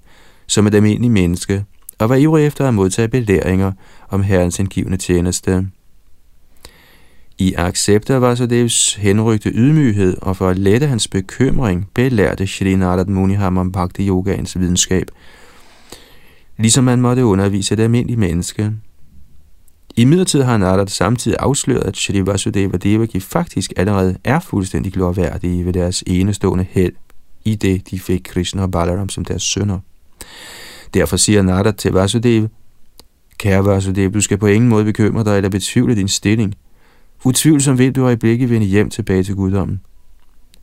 [0.47, 1.65] som et almindeligt menneske,
[1.99, 3.73] og var ivrig efter at modtage belæringer
[4.11, 5.67] om herrens indgivende tjeneste.
[7.39, 13.07] I accept af Vasudevs henrygte ydmyghed og for at lette hans bekymring, belærte Shri Narad
[13.07, 15.11] Muni ham om Bhakti Yogaens videnskab,
[16.59, 18.73] ligesom man måtte undervise et almindeligt menneske.
[19.97, 24.93] I midlertid har Narad samtidig afsløret, at Shri Vasudeva og Devaki faktisk allerede er fuldstændig
[24.93, 26.93] glorværdige ved deres enestående held,
[27.45, 29.79] i det de fik Krishna og Balaram som deres sønner.
[30.95, 32.49] Derfor siger Narad til Vasudeva,
[33.39, 36.55] Kære Vasudeva, du skal på ingen måde bekymre dig eller betvivle din stilling–
[37.27, 39.81] Utvivlsomt vil du øjeblikket vende hjem tilbage til guddommen.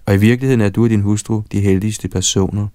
[0.05, 2.67] Og i virkeligheden er du og din hustru de heldigste personer.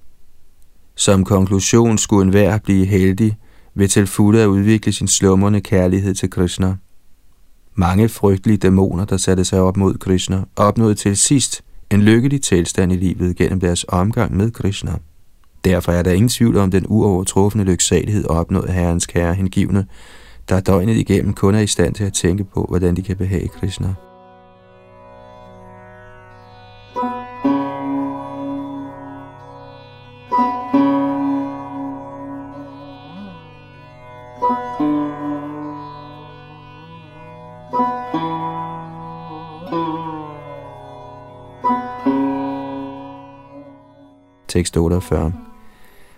[0.95, 3.37] Som konklusion skulle enhver blive heldig
[3.75, 6.77] ved til fulde at udvikle sin slummerne kærlighed til Krishna.
[7.75, 12.93] Mange frygtelige dæmoner, der satte sig op mod Krishna, opnåede til sidst en lykkelig tilstand
[12.93, 14.93] i livet gennem deres omgang med Krishna.
[15.65, 19.87] Derfor er der ingen tvivl om den uovertrufne lyksalighed opnået af Herrens kære hengivne,
[20.49, 23.49] der døgnet igennem kun er i stand til at tænke på, hvordan de kan behage
[23.49, 23.95] Krishna.
[44.49, 45.33] Tekst 48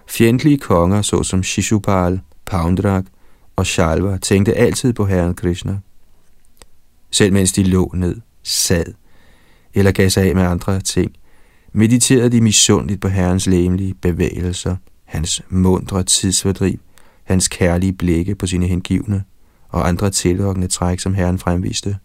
[0.09, 3.05] Fjendtlige konger, såsom Shishupal, Poundrak
[3.59, 5.79] og Shalva tænkte altid på Herren Krishna.
[7.11, 8.85] Selv mens de lå ned, sad
[9.75, 11.13] eller gav sig af med andre ting,
[11.73, 16.79] mediterede de misundeligt på Herrens læmelige bevægelser, hans mundre tidsfordriv,
[17.25, 19.25] hans kærlige blikke på sine hengivne
[19.69, 21.97] og andre tillokkende træk, som Herren fremviste.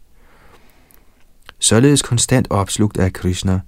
[1.59, 3.59] Således konstant opslugt af Krishna,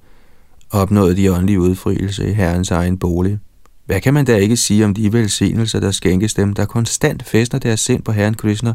[0.72, 3.40] opnåede de åndelige udfrielse i Herrens egen bolig,
[3.86, 7.60] hvad kan man da ikke sige om de velsignelser, der skænkes dem, der konstant fester
[7.60, 8.74] deres sind på Herren Krishna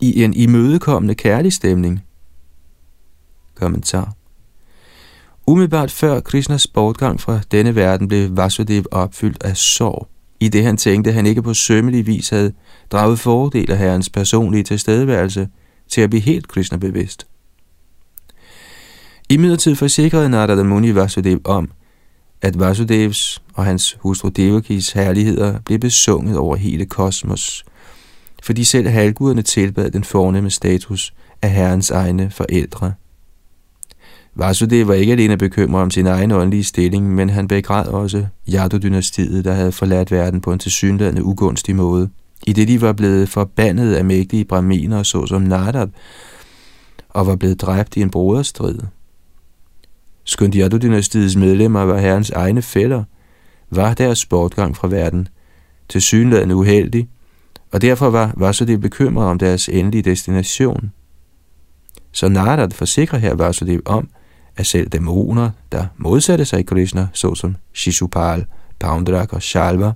[0.00, 2.04] i en imødekommende kærlig stemning?
[3.54, 4.14] Kommentar.
[5.46, 10.08] Umiddelbart før Krishnas bortgang fra denne verden blev Vasudev opfyldt af sorg,
[10.40, 12.52] i det han tænkte, at han ikke på sømmelig vis havde
[12.92, 15.48] draget fordel af herrens personlige tilstedeværelse
[15.88, 17.26] til at blive helt Krishna bevidst.
[19.28, 21.70] I midlertid forsikrede Narada Muni Vasudev om,
[22.42, 27.64] at Vasudevs og hans hustru Devakis herligheder blev besunget over hele kosmos,
[28.42, 32.92] fordi selv halvguderne tilbad den fornemme status af herrens egne forældre.
[34.34, 39.44] Vasudev var ikke alene bekymret om sin egen åndelige stilling, men han begræd også Yadu-dynastiet,
[39.44, 42.08] der havde forladt verden på en tilsyneladende ugunstig måde,
[42.46, 45.88] i det de var blevet forbandet af mægtige braminer såsom Nardab,
[47.08, 48.78] og var blevet dræbt i en broderstrid.
[50.24, 53.04] Skønt Yadu-dynastiets medlemmer var herrens egne fæller,
[53.70, 55.28] var deres bortgang fra verden
[55.88, 57.08] til synlædende uheldig,
[57.72, 60.92] og derfor var Vasudev bekymret om deres endelige destination.
[62.12, 64.08] Så Narad forsikrer her Vasudev om,
[64.56, 68.46] at selv dæmoner, der modsatte sig Krishna, såsom Shishupal,
[68.80, 69.92] Poundrak og Shalva,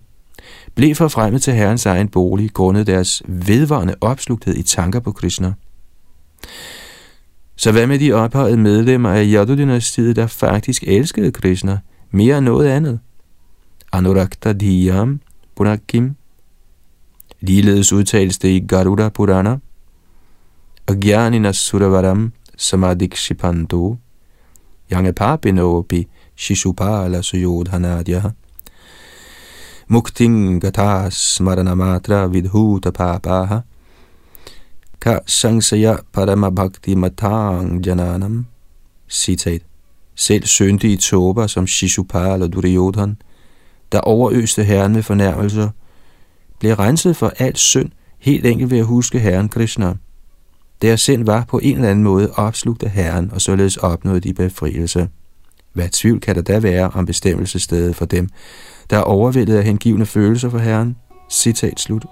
[0.75, 5.53] blev forfremmet til herrens egen bolig grundet deres vedvarende opslugthed i tanker på Krishna.
[7.64, 11.79] Så hvad med de ophøjede medlemmer af Yadu-dynastiet, der faktisk elskede Krishna
[12.10, 13.00] mere end noget andet?
[13.92, 15.21] Anurakta Dhyam
[15.56, 16.17] Punakim.
[17.40, 19.56] Ligeledes udtales det i Garuda Purana.
[20.88, 23.96] Agyanina Suravaram Samadhikshipanto.
[24.92, 26.06] Yange Papinopi
[26.37, 28.23] Shishupala Suyodhanadya.
[29.88, 33.58] Mukting Gatas Maranamatra Vidhuta Papaha.
[35.05, 38.46] Ka sangsaya paramabhakti matang jananam.
[39.09, 39.63] Citat.
[40.15, 43.17] Selv syndige tober som Shishupal og Duryodhan,
[43.92, 45.71] der overøste herren med fornærmelser,
[46.59, 49.94] blev renset for alt synd, helt enkelt ved at huske herren Krishna.
[50.83, 54.35] Deres sind var på en eller anden måde opslugt af Herren, og således opnåede de
[54.35, 55.09] befrielse.
[55.73, 58.29] Hvad tvivl kan der da være om bestemmelsesstedet for dem,
[58.90, 60.96] der er overvældet af hengivende følelser for Herren?
[61.31, 62.07] Citat slut.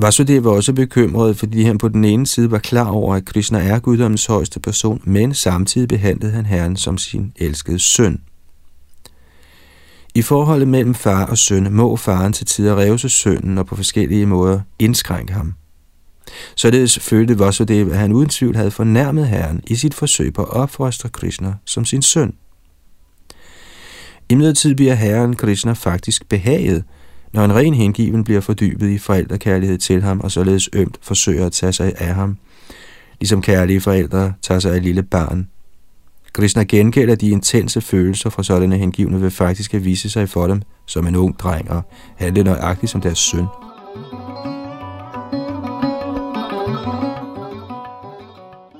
[0.00, 3.58] Vasudeva var også bekymret, fordi han på den ene side var klar over, at Krishna
[3.58, 8.20] er guddommens højeste person, men samtidig behandlede han Herren som sin elskede søn.
[10.14, 14.26] I forholdet mellem far og søn må faren til tider revse sønnen og på forskellige
[14.26, 15.54] måder indskrænke ham.
[16.56, 20.50] Således følte Vasudeva, at han uden tvivl havde fornærmet Herren i sit forsøg på at
[20.50, 22.34] opfostre Krishna som sin søn.
[24.28, 26.84] I midlertid bliver Herren Krishna faktisk behaget,
[27.32, 31.52] når en ren hengiven bliver fordybet i forældrekærlighed til ham og således ømt forsøger at
[31.52, 32.36] tage sig af ham,
[33.20, 35.48] ligesom kærlige forældre tager sig af et lille barn.
[36.32, 40.62] Krishna gengælder de intense følelser fra sådanne hengivne ved faktisk at vise sig for dem
[40.86, 41.82] som en ung dreng og
[42.16, 43.46] handle nøjagtigt som deres søn.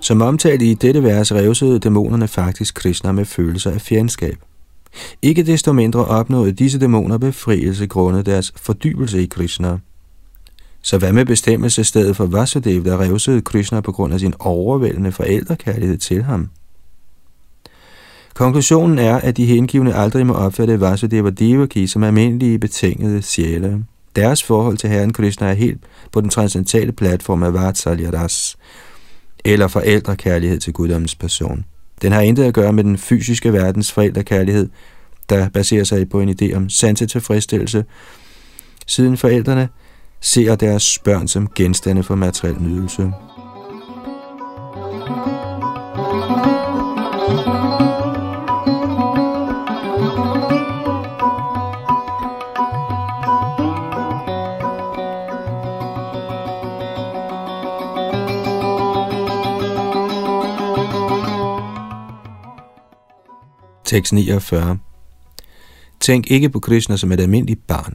[0.01, 4.48] Som omtalt i dette vers revsede dæmonerne faktisk Krishna med følelser af fjendskab.
[5.23, 9.79] Ikke desto mindre opnåede disse dæmoner befrielse grundet deres fordybelse i Krishna.
[10.83, 15.99] Så hvad med bestemmelsesstedet for Vasudev, der revsede Krishna på grund af sin overvældende forældrekærlighed
[15.99, 16.49] til ham?
[18.35, 23.85] Konklusionen er, at de hengivne aldrig må opfatte Vasudev og Devaki som almindelige betingede sjæle.
[24.17, 25.81] Deres forhold til Herren Krishna er helt
[26.13, 28.57] på den transcendentale platform af Vatsalya Ras,
[29.45, 31.65] eller forældrekærlighed til guddommens person.
[32.03, 34.69] Den har intet at gøre med den fysiske verdens forældrekærlighed,
[35.29, 37.85] der baserer sig på en idé om sanse tilfredsstillelse,
[38.87, 39.69] siden forældrene
[40.21, 43.13] ser deres børn som genstande for materiel nydelse.
[63.89, 64.79] Tekst 49.
[66.01, 67.95] Tænk ikke på Krishna som et almindeligt barn,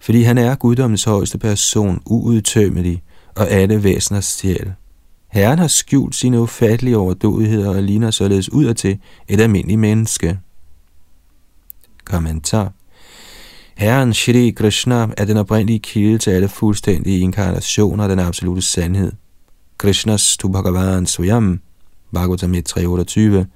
[0.00, 3.02] fordi han er guddommens højeste person, uudtømmelig
[3.36, 4.72] og alle væseners sjæl.
[5.28, 8.98] Herren har skjult sine ufattelige overdådigheder og ligner således ud til
[9.28, 10.38] et almindeligt menneske.
[12.04, 12.72] Kommentar
[13.76, 19.12] Herren Shri Krishna er den oprindelige kilde til alle fuldstændige inkarnationer af den absolute sandhed.
[19.78, 21.60] Krishnas tu Bhagavan Swayam,
[22.12, 23.46] Bhagavatam 328,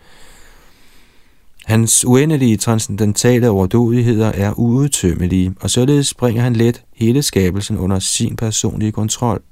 [1.70, 8.36] Hans uendelige transcendentale overdådigheder er uudtømmelige, og således bringer han let hele skabelsen under sin
[8.36, 9.42] personlige kontrol.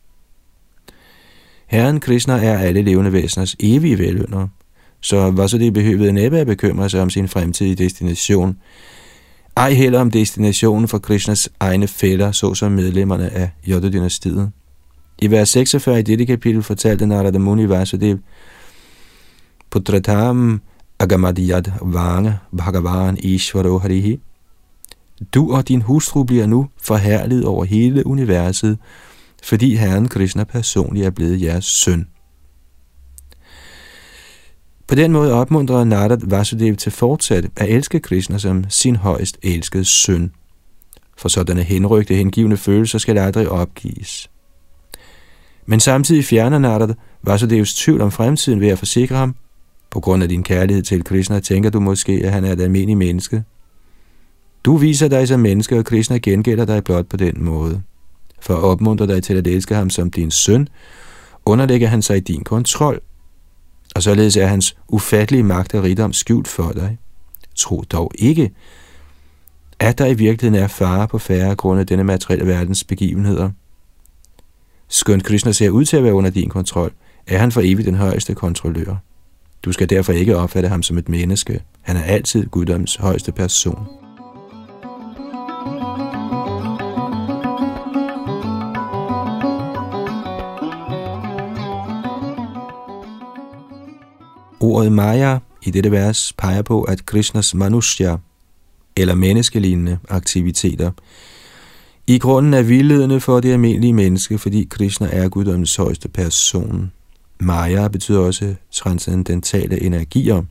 [1.67, 4.49] Herren Krishna er alle levende væseners evige velønder,
[5.01, 8.59] så var så det behøvede næppe at bekymre sig om sin fremtidige destination,
[9.57, 14.51] ej heller om destinationen for Krishnas egne fælder, såsom medlemmerne af Yoda-dynastiet.
[15.19, 18.19] I vers 46 i dette kapitel fortalte Narada Muni Vasudev,
[19.71, 20.61] Putratam
[20.99, 24.21] Agamadiyad Vange Bhagavan Ishvaro Harihi.
[25.35, 28.79] Du og din hustru bliver nu forhærlet over hele universet,
[29.43, 32.09] fordi Herren Krishna personligt er blevet jeres søn.
[34.87, 39.85] På den måde opmuntrer Narad Vasudev til fortsat at elske Krishna som sin højst elskede
[39.85, 40.33] søn.
[41.19, 44.31] For sådanne henrygte hengivende følelser skal aldrig opgives.
[45.67, 49.35] Men samtidig fjerner Narad Vasudevs tvivl om fremtiden ved at forsikre ham,
[49.91, 52.99] på grund af din kærlighed til Krishna tænker du måske, at han er et almindeligt
[52.99, 53.45] menneske.
[54.65, 57.83] Du viser dig som menneske, og Krishna gengælder dig blot på den måde.
[58.41, 60.69] For at opmuntre dig til at elske ham som din søn,
[61.47, 63.01] underlægger han sig i din kontrol.
[63.95, 66.99] Og således er hans ufattelige magt og rigdom skjult for dig.
[67.57, 68.51] Tro dog ikke,
[69.79, 73.51] at der i virkeligheden er fare på færre grund af denne materielle verdens begivenheder.
[74.89, 76.93] Skønt Krishna ser ud til at være under din kontrol,
[77.27, 78.97] er han for evigt den højeste kontrollør.
[79.65, 81.63] Du skal derfor ikke opfatte ham som et menneske.
[81.81, 83.79] Han er altid guddoms højeste person.
[94.61, 98.17] Ordet Maya i dette vers peger på, at Krishnas manushya,
[98.97, 100.91] eller menneskelignende aktiviteter,
[102.07, 106.93] i grunden er vildledende for det almindelige menneske, fordi Krishna er guddommens højeste person.
[107.41, 110.43] Maya betyder også transcendentale energier.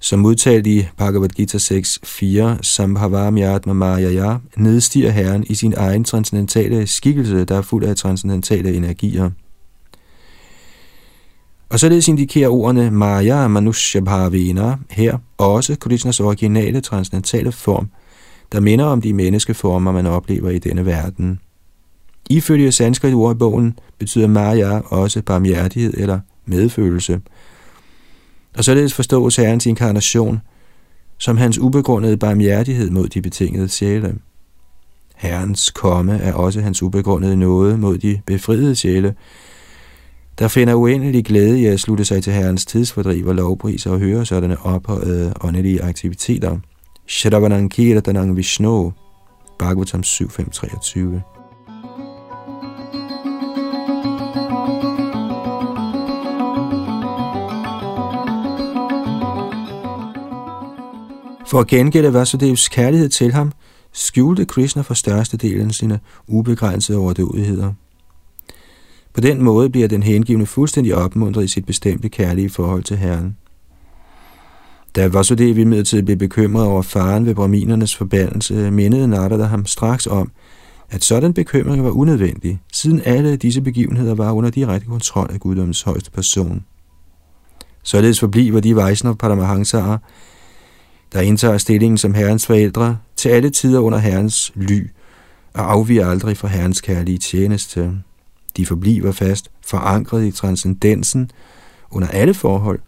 [0.00, 7.44] Som udtalt i Bhagavad Gita 6.4, Sambhavamyatma Maya, nedstiger Herren i sin egen transcendentale skikkelse,
[7.44, 9.30] der er fuld af transcendentale energier.
[11.68, 17.90] Og således indikerer ordene Maya Manushabhavina her også Krishnas originale transcendentale form,
[18.52, 21.40] der minder om de menneskeformer, man oplever i denne verden.
[22.30, 27.20] Ifølge sanskrit ordbogen betyder Maya også barmhjertighed eller medfølelse.
[28.58, 30.40] Og således forstås Herrens inkarnation
[31.18, 34.14] som hans ubegrundede barmhjertighed mod de betingede sjæle.
[35.16, 39.14] Herrens komme er også hans ubegrundede nåde mod de befriede sjæle,
[40.38, 44.26] der finder uendelig glæde i at slutte sig til Herrens tidsfordriv og lovpriser og høre
[44.26, 46.58] sådanne ophøjede åndelige aktiviteter.
[47.06, 48.92] Shravanang Kirtanang Vishnu,
[49.58, 51.22] Bhagavatam 7523.
[61.50, 63.52] For at gengælde Vasudevs kærlighed til ham,
[63.92, 67.72] skjulte Krishna for størstedelen sine ubegrænsede overdådigheder.
[69.14, 73.36] På den måde bliver den hengivne fuldstændig opmuntret i sit bestemte kærlige forhold til Herren.
[74.96, 80.30] Da Vasudev imidlertid blev bekymret over faren ved braminernes forbandelse, mindede Narada ham straks om,
[80.90, 85.82] at sådan bekymring var unødvendig, siden alle disse begivenheder var under direkte kontrol af guddommens
[85.82, 86.64] højeste person.
[87.82, 89.98] Således forbliver de Vaisnav Paramahansarer,
[91.12, 94.90] der indtager stillingen som herrens forældre, til alle tider under herrens ly,
[95.54, 97.92] og afviger aldrig fra herrens kærlige tjeneste.
[98.56, 101.30] De forbliver fast forankret i transcendensen
[101.90, 102.80] under alle forhold,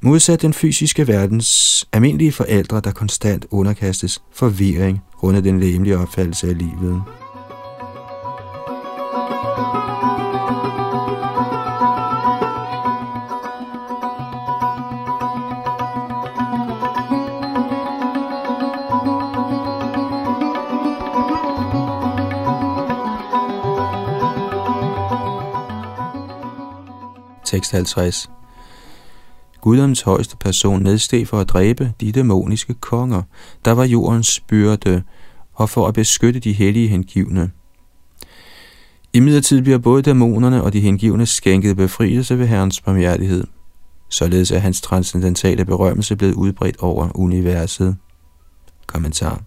[0.00, 6.48] modsat den fysiske verdens almindelige forældre, der konstant underkastes forvirring rundt af den læmelige opfattelse
[6.48, 7.02] af livet.
[27.64, 28.30] Tekst 50
[29.60, 33.22] Guddoms højeste person nedsteg for at dræbe de dæmoniske konger,
[33.64, 35.02] der var jordens byrde,
[35.54, 37.50] og for at beskytte de hellige hengivne.
[39.12, 43.46] I midlertid bliver både dæmonerne og de hengivne skænket befrielse ved Herrens barmhjertighed.
[44.10, 47.96] Således er hans transcendentale berømmelse blevet udbredt over universet.
[48.86, 49.42] Kommentar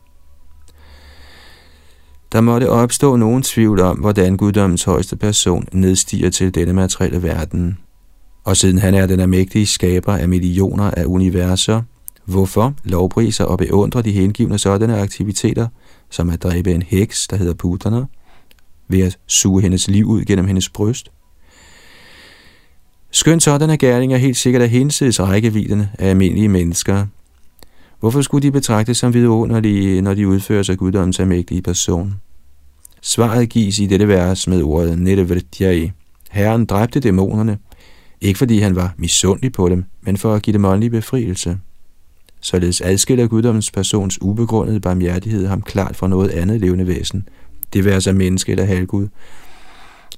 [2.32, 7.78] der måtte opstå nogen tvivl om, hvordan guddommens højeste person nedstiger til denne materielle verden
[8.48, 11.82] og siden han er den almægtige skaber af millioner af universer,
[12.26, 15.68] hvorfor lovpriser og beundrer de hengivne sådanne aktiviteter,
[16.10, 18.06] som at dræbe en heks, der hedder Putana,
[18.88, 21.12] ved at suge hendes liv ud gennem hendes bryst.
[23.12, 27.06] Skønt sådanne gerninger helt sikkert er hinsides rækkevidden af almindelige mennesker.
[28.00, 32.16] Hvorfor skulle de betragtes som vidunderlige, når de udføres af guddommens almægtige person?
[33.02, 35.92] Svaret gives i dette vers med ordet Nettevertjai.
[36.30, 37.58] Herren dræbte dæmonerne,
[38.22, 41.58] ikke fordi han var misundelig på dem, men for at give dem åndelig befrielse.
[42.42, 47.28] Således adskiller guddommens persons ubegrundede barmhjertighed ham klart fra noget andet levende væsen,
[47.74, 49.08] det være sig menneske eller halvgud.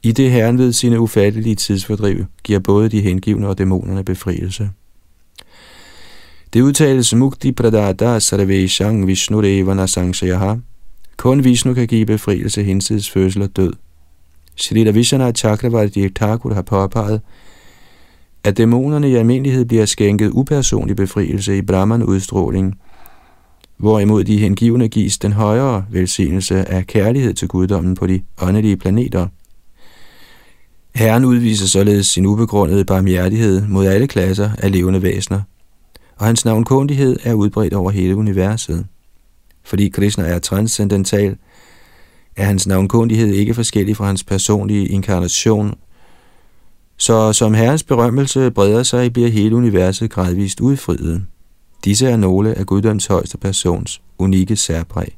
[0.03, 4.69] I det herren ved sine ufattelige tidsfordriv giver både de hengivne og dæmonerne befrielse.
[6.53, 10.55] Det udtales Mukti Pradada Sarveshang Vishnu Devana Sangsayaha.
[11.17, 13.73] Kun Vishnu kan give befrielse hinsides fødsel og død.
[14.55, 17.21] Sri Vishana Chakravarti Thakur har påpeget,
[18.43, 22.75] at dæmonerne i almindelighed bliver skænket upersonlig befrielse i Brahman-udstråling,
[23.77, 29.27] hvorimod de hengivne gives den højere velsignelse af kærlighed til guddommen på de åndelige planeter.
[30.95, 35.41] Herren udviser således sin ubegrundede barmhjertighed mod alle klasser af levende væsener,
[36.17, 38.85] og hans navnkundighed er udbredt over hele universet.
[39.63, 41.37] Fordi Krishna er transcendental,
[42.35, 45.73] er hans navnkundighed ikke forskellig fra hans personlige inkarnation
[46.99, 51.25] så som Herrens berømmelse breder sig, bliver hele universet gradvist udfriet.
[51.85, 55.15] Disse er nogle af guddoms højeste persons unikke særpræg.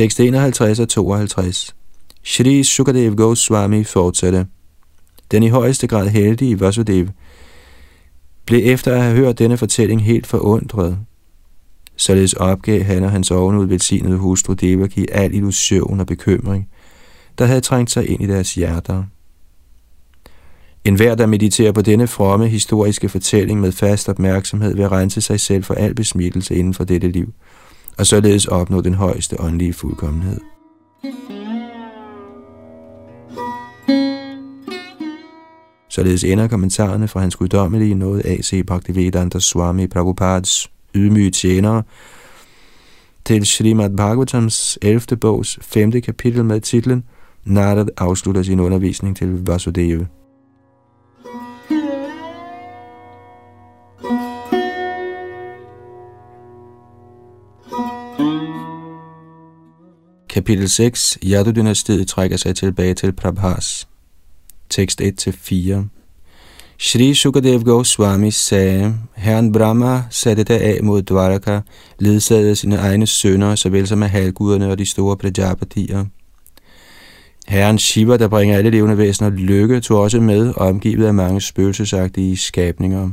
[0.00, 1.74] Tekst 51 og 52.
[2.24, 4.46] Shri Sukadev Goswami fortsatte.
[5.30, 7.08] Den i højeste grad heldige Vasudev
[8.46, 10.98] blev efter at have hørt denne fortælling helt forundret.
[11.96, 16.68] Således opgav han og hans ovenud velsignede hustru Devaki al illusion og bekymring,
[17.38, 19.04] der havde trængt sig ind i deres hjerter.
[20.84, 25.40] En hver, der mediterer på denne fromme historiske fortælling med fast opmærksomhed, vil rense sig
[25.40, 27.32] selv for al besmittelse inden for dette liv–
[28.00, 30.40] og således opnå den højeste åndelige fuldkommenhed.
[35.88, 38.66] Således ender kommentarerne fra hans guddommelige nåde A.C.
[38.66, 41.82] Bhaktivedanta Swami Prabhupads ydmyge tjenere
[43.24, 45.00] til Srimad Bhagavatams 11.
[45.20, 45.92] bogs 5.
[45.92, 47.04] kapitel med titlen
[47.44, 50.06] Narad afslutter sin undervisning til Vasudeva.
[60.50, 61.18] Kapitel 6.
[61.22, 63.88] Yadu-dynastiet trækker sig tilbage til Prabhas.
[64.70, 65.54] Tekst 1-4.
[66.78, 71.60] Shri Sukadev Goswami sagde, Herren Brahma satte der af mod Dvaraka,
[71.98, 76.04] ledsagede sine egne sønner, såvel som af halvguderne og de store prajapatier.
[77.48, 82.36] Herren Shiva, der bringer alle levende væsener lykke, tog også med, omgivet af mange spøgelsesagtige
[82.36, 83.10] skabninger.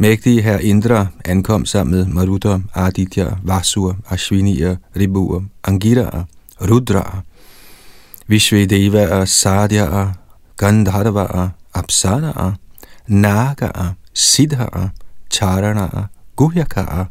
[0.00, 6.24] Mægtige herr Indra ankom sammen med Maruta, Aditya, Vasur, Ashwinier, Ribur, Angira,
[6.60, 7.20] Rudra,
[8.26, 10.12] Vishvedeva, Sadhya,
[10.56, 12.54] Gandharva, Apsara,
[13.08, 13.70] Naga,
[14.14, 14.88] Siddha,
[15.30, 17.04] Charana, Guhyaka,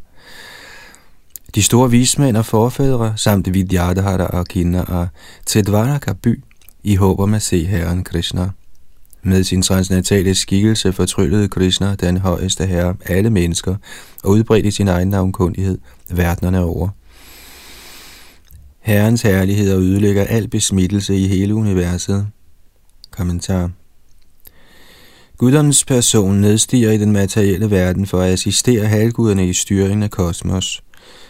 [1.56, 5.08] de store vismænd og forfædre, samt Vidyadhara og Kinna og
[5.46, 6.44] Tedvaraka by,
[6.84, 8.50] i håb om at se Herren Krishna.
[9.28, 13.76] Med sin transcendentale skikkelse fortryllede Krishna, den højeste herre, alle mennesker,
[14.24, 15.78] og udbredte sin egen navnkundighed
[16.10, 16.90] verdenerne over.
[18.80, 22.28] Herrens herlighed ødelægger al besmittelse i hele universet.
[23.12, 23.72] Kommentar
[25.38, 30.84] Guddommens person nedstiger i den materielle verden for at assistere halvguderne i styringen af kosmos.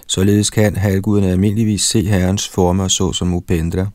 [0.07, 3.87] Således kan halvguderne almindeligvis se herrens former såsom Upendra.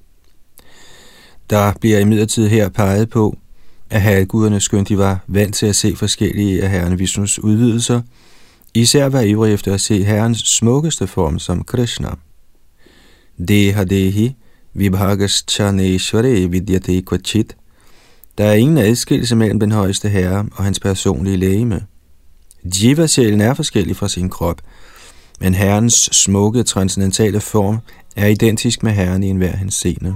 [1.51, 3.37] Der bliver imidlertid her peget på,
[3.93, 8.03] at halvguderne, skønt de var vant til at se forskellige af herren Vishnus udvidelser,
[8.75, 12.09] især var ivrig efter at se herrens smukkeste form som Krishna.
[13.49, 14.37] Deha dehi
[14.75, 17.57] vibhagas chaneshvare vidyate kvachit.
[18.39, 21.87] Der er ingen adskillelse mellem den højeste herre og hans personlige lægeme.
[22.65, 24.61] Jiva-sjælen er forskellig fra sin krop,
[25.41, 27.79] men herrens smukke transcendentale form
[28.17, 30.15] er identisk med herren i enhver hans henseende.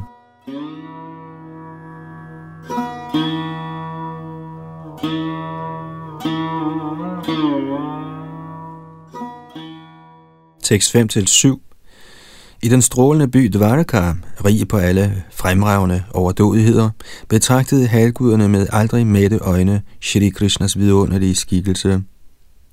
[10.67, 14.13] Tekst 5-7 I den strålende by Dvaraka,
[14.45, 16.91] rig på alle fremragende overdådigheder,
[17.29, 22.03] betragtede halvguderne med aldrig mætte øjne Shri Krishnas vidunderlige skikkelse.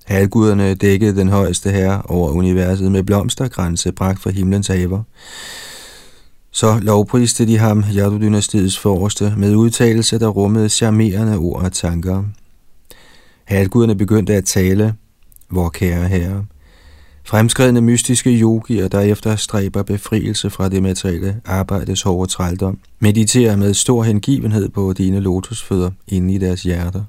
[0.05, 5.03] Halvguderne dækkede den højeste herre over universet med blomstergrænse bragt fra himlens haver.
[6.51, 12.23] Så lovpriste de ham, Yadu-dynastiets forreste, med udtalelse, der rummede charmerende ord og tanker.
[13.43, 14.93] Halvguderne begyndte at tale,
[15.49, 16.45] hvor kære herre,
[17.25, 23.73] Fremskredende mystiske yogier, der efter stræber befrielse fra det materielle arbejdes hårde trældom, mediterer med
[23.73, 27.03] stor hengivenhed på dine lotusfødder inde i deres hjerter.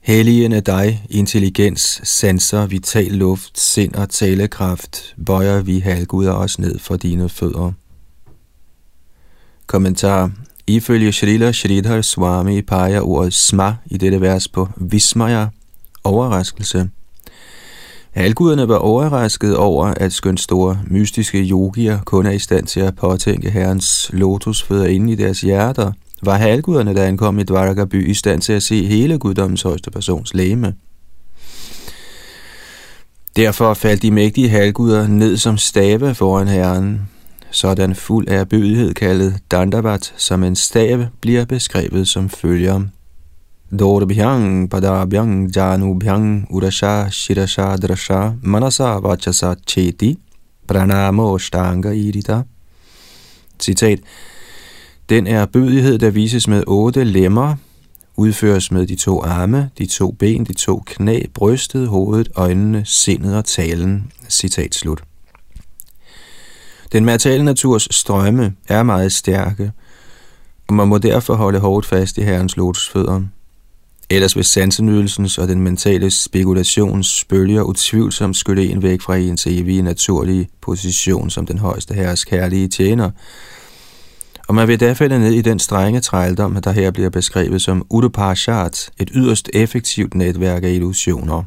[0.00, 6.78] Helligen af dig, intelligens, sanser, vital luft, sind og talekraft, bøjer vi halvguder os ned
[6.78, 7.72] for dine fødder.
[9.66, 10.30] Kommentar
[10.66, 15.46] Ifølge Shrila Shridhar Swami peger ordet sma i dette vers på vismaya,
[16.04, 16.90] overraskelse.
[18.12, 22.96] Halvguderne var overrasket over, at skønt store mystiske yogier kun er i stand til at
[22.96, 25.92] påtænke herrens lotusfødder inde i deres hjerter,
[26.22, 29.90] var halvguderne, der ankom i Dvaraka by, i stand til at se hele guddommens højste
[29.90, 30.74] persons læme.
[33.36, 37.00] Derfor faldt de mægtige halvguder ned som stave foran herren.
[37.50, 42.80] Sådan fuld af bødighed kaldet Dandavat som en stave bliver beskrevet som følger.
[43.72, 50.18] Dorbhyang padabhyang janubhyang urasha shirasha drasha manasa vachasa cheti
[50.68, 52.44] pranamo shtanga irita.
[53.58, 53.98] Citat.
[55.08, 57.54] Den er bødighed, der vises med otte lemmer,
[58.16, 63.36] udføres med de to arme, de to ben, de to knæ, brystet, hovedet, øjnene, sindet
[63.36, 64.12] og talen.
[64.28, 65.02] Citat slut.
[66.92, 69.72] Den materielle naturs strømme er meget stærke,
[70.68, 73.22] og man må derfor holde hårdt fast i herrens lotusfødder.
[74.12, 79.82] Ellers vil sansenydelsens og den mentale spekulations bølger utvivlsomt skylle en væk fra ens evige
[79.82, 83.10] naturlige position som den højeste herres kærlige tjener,
[84.48, 87.86] og man vil da falde ned i den strenge trældom, der her bliver beskrevet som
[87.90, 91.42] Udupashat, et yderst effektivt netværk af illusioner.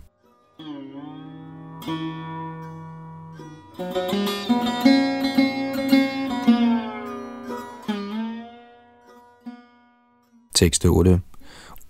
[10.55, 11.19] Tekst 8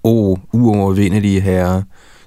[0.05, 1.83] O uovervindelige herre,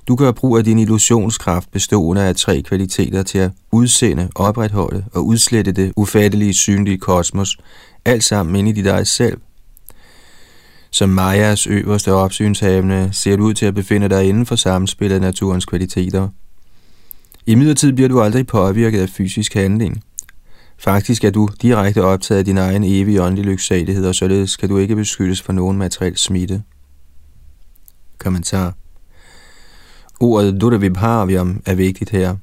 [0.08, 5.26] du gør brug af din illusionskraft bestående af tre kvaliteter til at udsende, opretholde og
[5.26, 7.56] udslette det ufattelige synlige kosmos,
[8.04, 9.38] alt sammen inde i dig selv.
[10.90, 15.20] Som Majas øverste opsynshavende ser du ud til at befinde dig inden for samspillet af
[15.20, 16.28] naturens kvaliteter.
[17.46, 20.02] I midlertid bliver du aldrig påvirket af fysisk handling.
[20.78, 24.78] Faktisk er du direkte optaget af din egen evige åndelige lyksalighed, og således kan du
[24.78, 26.62] ikke beskyttes for nogen materiel smitte.
[28.18, 28.74] Kommentar
[30.20, 32.36] Ordet Durvibhavyam er vigtigt her.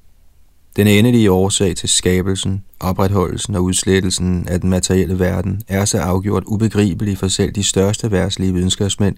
[0.75, 6.43] Den endelige årsag til skabelsen, opretholdelsen og udslettelsen af den materielle verden er så afgjort
[6.45, 9.15] ubegribelig for selv de største værtslige videnskabsmænd,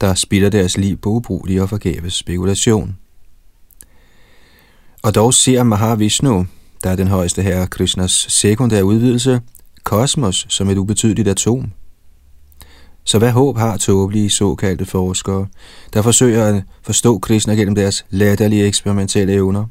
[0.00, 2.96] der spilder deres liv på ubrugelig og forgæves spekulation.
[5.02, 6.46] Og dog ser Mahavishnu,
[6.84, 9.40] der er den højeste herre Krishnas sekundære udvidelse,
[9.84, 11.72] kosmos som et ubetydeligt atom.
[13.04, 15.46] Så hvad håb har tåbelige såkaldte forskere,
[15.92, 19.66] der forsøger at forstå Krishna gennem deres latterlige eksperimentelle evner?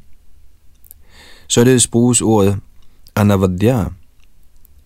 [1.48, 2.56] Således bruges ordet
[3.16, 3.84] anavadya.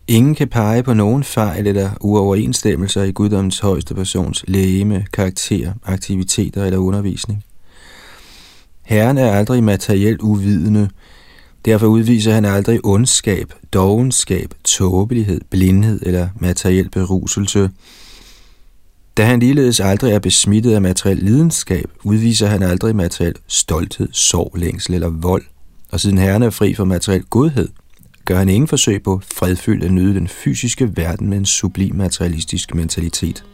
[0.08, 6.64] Ingen kan pege på nogen fejl eller uoverensstemmelser i guddommens højeste persons lægeme, karakter, aktiviteter
[6.64, 7.44] eller undervisning.
[8.82, 10.90] Herren er aldrig materielt uvidende,
[11.64, 17.70] derfor udviser han aldrig ondskab, dogenskab, tåbelighed, blindhed eller materiel beruselse.
[19.18, 24.52] Da han ligeledes aldrig er besmittet af materiel lidenskab, udviser han aldrig materiel stolthed, sorg,
[24.56, 25.44] længsel eller vold–
[25.92, 27.68] og siden Herren er fri for materiel godhed,
[28.24, 32.74] gør han ingen forsøg på fredfyldt at nyde den fysiske verden med en sublim materialistisk
[32.74, 33.44] mentalitet.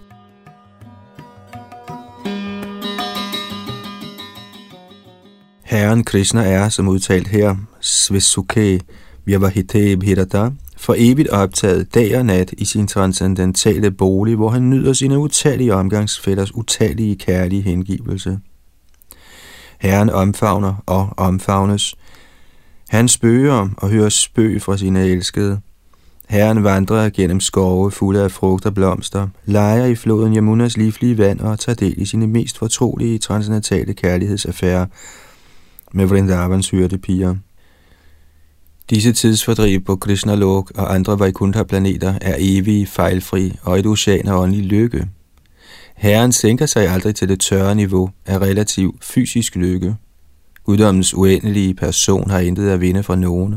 [5.63, 8.81] Herren Krishna er, som udtalt her, Svisuke
[9.25, 10.51] Vyavahite Bhirata,
[10.85, 15.75] for evigt optaget dag og nat i sin transcendentale bolig, hvor han nyder sine utallige
[15.75, 18.39] omgangsfælders utallige kærlige hengivelse.
[19.81, 21.95] Herren omfavner og omfavnes,
[22.89, 25.61] han spøger og hører spøg fra sine elskede.
[26.29, 31.41] Herren vandrer gennem skove fulde af frugt og blomster, leger i floden Yamunas livlige vand
[31.41, 34.87] og tager del i sine mest fortrolige transcendentale kærlighedsaffærer
[35.93, 36.71] med Vrindavans
[37.03, 37.35] piger.
[38.91, 44.39] Disse tidsfordriv på Krishna Lok og andre Vaikuntha-planeter er evige, fejlfri og et ocean af
[44.39, 45.09] åndelig lykke.
[45.97, 49.97] Herren sænker sig aldrig til det tørre niveau af relativ fysisk lykke.
[50.65, 53.57] Guddommens uendelige person har intet at vinde fra nogen.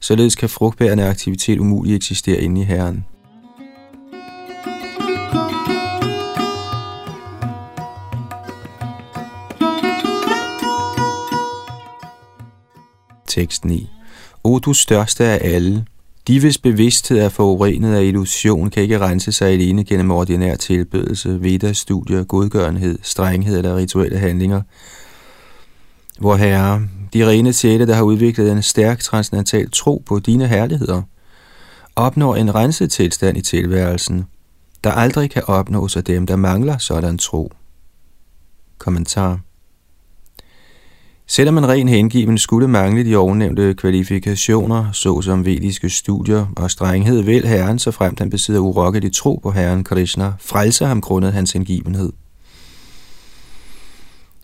[0.00, 3.04] Således kan frugtbærende aktivitet umuligt eksistere inde i Herren.
[13.26, 13.90] Tekst 9.
[14.44, 15.84] O du største af alle,
[16.26, 21.42] de hvis bevidsthed er forurenet af illusion, kan ikke rense sig alene gennem ordinær tilbedelse,
[21.42, 24.62] vedas studier, godgørenhed, strenghed eller rituelle handlinger,
[26.18, 26.82] hvor herre,
[27.12, 31.02] de rene sjæle, der har udviklet en stærk transcendental tro på dine herligheder,
[31.96, 34.24] opnår en renset tilstand i tilværelsen,
[34.84, 37.52] der aldrig kan opnås af dem, der mangler sådan tro.
[38.78, 39.40] Kommentar.
[41.32, 47.46] Selvom en ren hengiven skulle mangle de ovennævnte kvalifikationer, såsom vediske studier og strenghed, vil
[47.46, 52.12] Herren, så frem han besidder urokkelig tro på Herren Krishna, frelse ham grundet hans hengivenhed.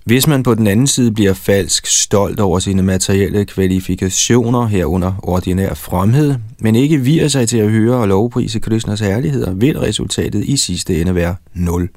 [0.05, 5.74] Hvis man på den anden side bliver falsk stolt over sine materielle kvalifikationer herunder ordinær
[5.74, 10.57] fromhed, men ikke virer sig til at høre og lovprise Krishnas herligheder, vil resultatet i
[10.57, 11.89] sidste ende være 0.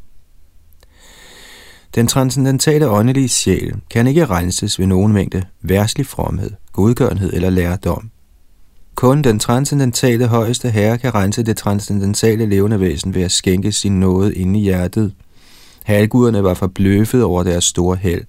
[1.95, 8.09] Den transcendentale åndelige sjæl kan ikke renses ved nogen mængde værslig fromhed, godgørenhed eller lærdom.
[8.95, 13.99] Kun den transcendentale højeste herre kan rense det transcendentale levende væsen ved at skænke sin
[13.99, 15.13] nåde inde i hjertet–
[15.89, 18.21] Halvguderne var forbløffet over deres store held.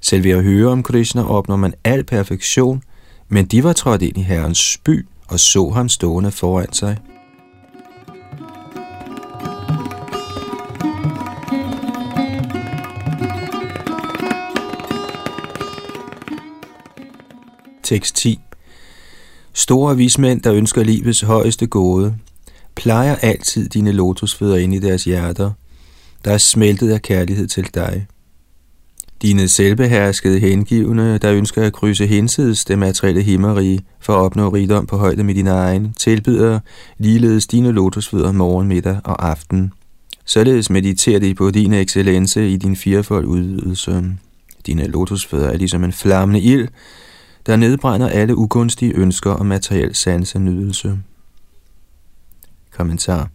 [0.00, 2.82] Selv ved at høre om Krishna opnår man al perfektion,
[3.28, 6.96] men de var trådt ind i Herrens by og så ham stående foran sig.
[17.86, 18.40] Tekst 10
[19.52, 22.16] Store vismænd, der ønsker livets højeste gåde,
[22.74, 25.50] plejer altid dine lotusfødder ind i deres hjerter–
[26.24, 28.06] der er smeltet af kærlighed til dig.
[29.22, 34.86] Dine selvbeherskede hengivne, der ønsker at krydse hinsides det materielle himmerige for at opnå rigdom
[34.86, 36.60] på højde med din egen, tilbyder
[36.98, 39.72] ligeledes dine lotusfødder morgen, middag og aften.
[40.24, 44.04] Således mediterer de på din excellence i din firefold udvidelse.
[44.66, 46.68] Dine lotusfødder er ligesom en flammende ild,
[47.46, 50.98] der nedbrænder alle ugunstige ønsker om materiel sansenydelse.
[52.70, 53.28] Kommentar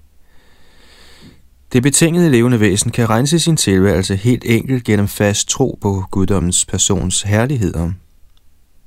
[1.74, 6.66] det betingede levende væsen kan rense sin tilværelse helt enkelt gennem fast tro på guddommens
[6.66, 7.92] persons herligheder.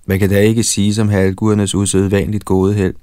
[0.07, 2.95] Man kan da ikke sige som halvgudernes usædvanligt gode held,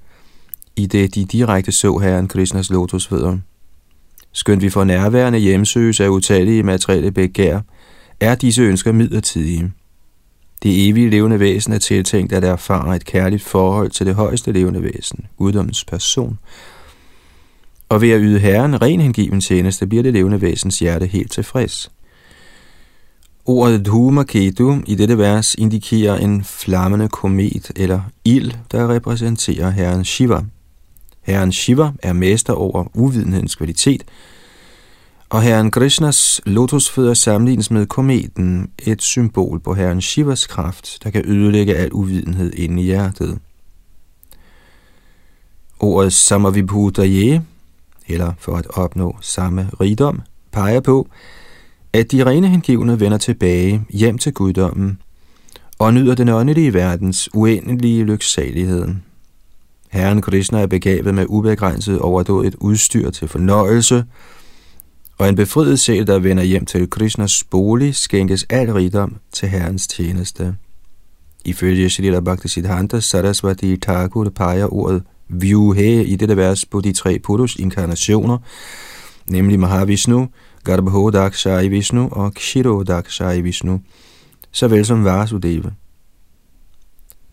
[0.75, 3.37] i det de direkte så herren Krishnas lotusfødder.
[4.31, 7.59] Skønt vi for nærværende hjemsøges af utallige materielle begær,
[8.19, 9.71] er disse ønsker midlertidige.
[10.63, 14.83] Det evige levende væsen er tiltænkt at erfare et kærligt forhold til det højeste levende
[14.83, 16.39] væsen, guddommens person.
[17.89, 21.91] Og ved at yde Herren ren hengiven tjeneste, bliver det levende væsens hjerte helt tilfreds.
[23.45, 30.41] Ordet Dhumaketu i dette vers indikerer en flammende komet eller ild, der repræsenterer Herren Shiva.
[31.21, 34.03] Herren Shiva er mester over uvidenhedens kvalitet,
[35.31, 41.25] og Herren Krishnas lotusfødder sammenlignes med kometen, et symbol på Herren Shivas kraft, der kan
[41.25, 43.39] ødelægge al uvidenhed inde i hjertet.
[45.79, 47.43] Ordet Samavibhudaye,
[48.07, 50.21] eller for at opnå samme rigdom,
[50.51, 51.07] peger på,
[51.93, 55.01] at de rene hengivne vender tilbage hjem til guddommen
[55.79, 58.87] og nyder den åndelige verdens uendelige lyksalighed.
[59.89, 64.05] Herren Krishna er begavet med ubegrænset overdådigt udstyr til fornøjelse,
[65.21, 69.87] og en befriet sjæl, der vender hjem til Krishnas bolig, skænkes al rigdom til Herrens
[69.87, 70.55] tjeneste.
[71.45, 77.55] Ifølge Shrita Bhaktisiddhanta Sarasvati Thakur peger ordet Vyuhe i dette vers på de tre Purus
[77.55, 78.37] inkarnationer,
[79.27, 80.29] nemlig Mahavishnu,
[80.63, 83.81] Garbhodakshai Vishnu og Kshirodakshai Vishnu,
[84.51, 85.69] såvel som Vasudeva.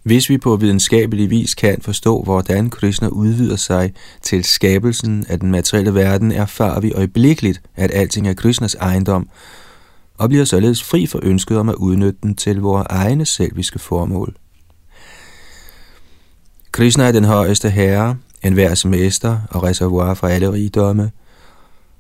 [0.09, 5.51] Hvis vi på videnskabelig vis kan forstå, hvordan Krishna udvider sig til skabelsen af den
[5.51, 9.29] materielle verden, erfarer vi øjeblikkeligt, at alting er Krishnas ejendom,
[10.19, 14.37] og bliver således fri for ønsket om at udnytte den til vores egne selviske formål.
[16.73, 21.11] Krishna er den højeste herre, en værs mester og reservoir for alle rigdomme,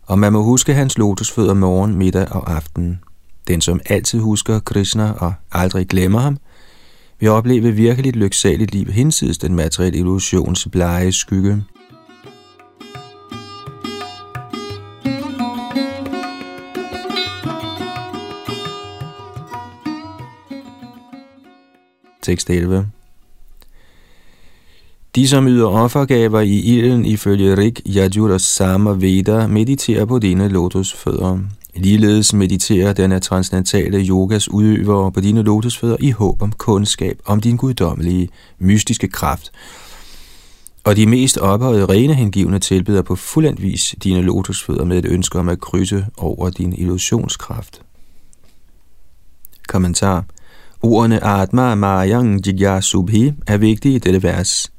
[0.02, 3.00] og man må huske hans lotusfødder morgen, middag og aften.
[3.48, 6.38] Den, som altid husker Krishna og aldrig glemmer ham,
[7.20, 11.64] vil opleve virkelig et lyksaligt liv hinsides den materielle illusions blege skygge.
[22.22, 22.90] Tekst 11
[25.18, 30.48] de, som yder offergaver i ilden ifølge Rig Yajur og Sama Veda, mediterer på dine
[30.48, 31.38] lotusfødder.
[31.78, 37.56] Ligeledes mediterer denne transcendentale yogas udøvere på dine lotusfødder i håb om kundskab om din
[37.56, 39.52] guddommelige, mystiske kraft.
[40.84, 45.38] Og de mest ophøjede rene hengivne tilbeder på fuldendt vis dine lotusfødder med et ønske
[45.38, 47.82] om at krydse over din illusionskraft.
[49.68, 50.24] Kommentar
[50.82, 54.72] Ordene Atma Mayang Jigyasubhi er vigtige i dette vers.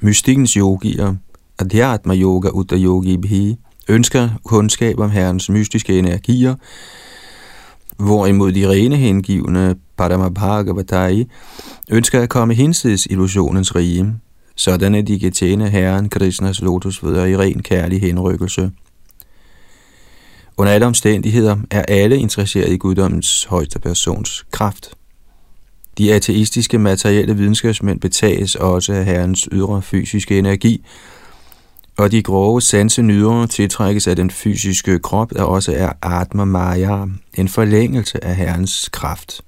[0.00, 1.14] Mystikkens yogier,
[1.58, 3.56] Adhyatma Yoga Uddha Yogi Bhi,
[3.88, 6.54] ønsker kundskab om Herrens mystiske energier,
[7.96, 11.26] hvorimod de rene hengivne Padamabhagavatai
[11.90, 14.14] ønsker at komme hinsides illusionens rige,
[14.56, 18.70] sådan at de kan tjene Herren Krishnas lotusfødder i ren kærlig henrykkelse.
[20.56, 24.90] Under alle omstændigheder er alle interesseret i guddommens højeste persons kraft.
[25.98, 30.84] De ateistiske materielle videnskabsmænd betages også af Herrens ydre fysiske energi,
[31.98, 37.48] og de grove sansenydere tiltrækkes af den fysiske krop, der også er Atma Maya, en
[37.48, 39.40] forlængelse af Herrens kraft.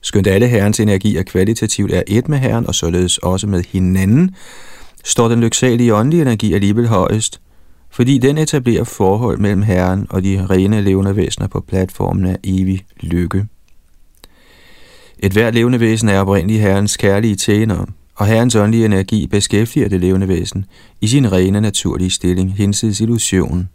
[0.00, 4.34] Skønt alle Herrens energier kvalitativt er et med Herren, og således også med hinanden,
[5.04, 7.40] står den lyksalige åndelige energi alligevel højest,
[7.90, 12.84] fordi den etablerer forhold mellem Herren og de rene levende væsener på platformen af evig
[13.00, 13.46] lykke.
[15.18, 20.00] Et hvert levende væsen er oprindeligt Herrens kærlige tjener, og Herrens åndelige energi beskæftiger det
[20.00, 20.64] levende væsen
[21.00, 23.68] i sin rene naturlige stilling hinsides illusion.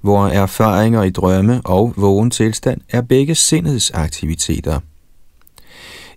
[0.00, 4.80] Hvor erfaringer i drømme og vågen tilstand er begge sindets aktiviteter.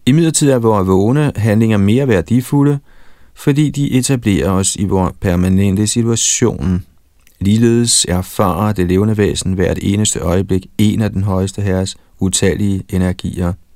[0.06, 2.80] I midlertid er vores vågne handlinger mere værdifulde,
[3.36, 6.84] fordi de etablerer os i vores permanente situation.
[7.40, 13.54] Ligeledes erfarer det levende væsen hvert eneste øjeblik en af den højeste herres utallige energier–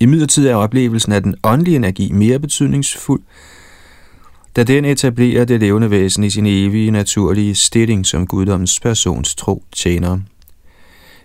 [0.00, 3.22] i midlertid er oplevelsen af den åndelige energi mere betydningsfuld,
[4.56, 9.64] da den etablerer det levende væsen i sin evige naturlige stilling som guddommens persons tro
[9.72, 10.18] tjener.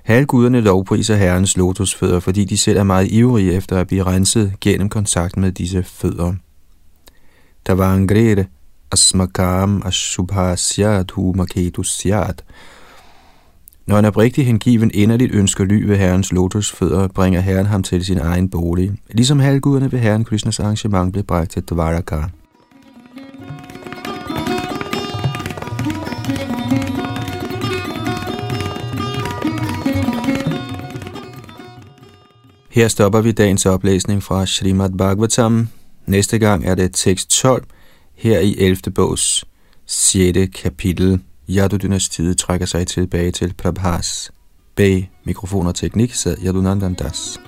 [0.03, 4.89] Halvguderne lovpriser herrens lotusfødder, fordi de selv er meget ivrige efter at blive renset gennem
[4.89, 6.34] kontakt med disse fødder.
[7.67, 8.07] Der var en
[8.91, 12.43] asmakam ashubhasyat humaketusyat
[13.92, 18.18] når en oprigtig hengiven inderligt ønsker ly ved Herrens lotusfødder, bringer Herren ham til sin
[18.18, 22.22] egen bolig, ligesom halvguderne ved Herren Krishnas arrangement blev bragt til Dvaraka.
[32.70, 35.68] Her stopper vi dagens oplæsning fra Srimad Bhagavatam.
[36.06, 37.66] Næste gang er det tekst 12,
[38.16, 38.78] her i 11.
[38.96, 39.46] bogs
[39.86, 40.38] 6.
[40.62, 41.20] kapitel.
[41.56, 44.32] Yadu-dynastiet trækker sig tilbage til Prabhas.
[44.76, 47.39] Bag mikrofon og teknik sad Yadunandan Das.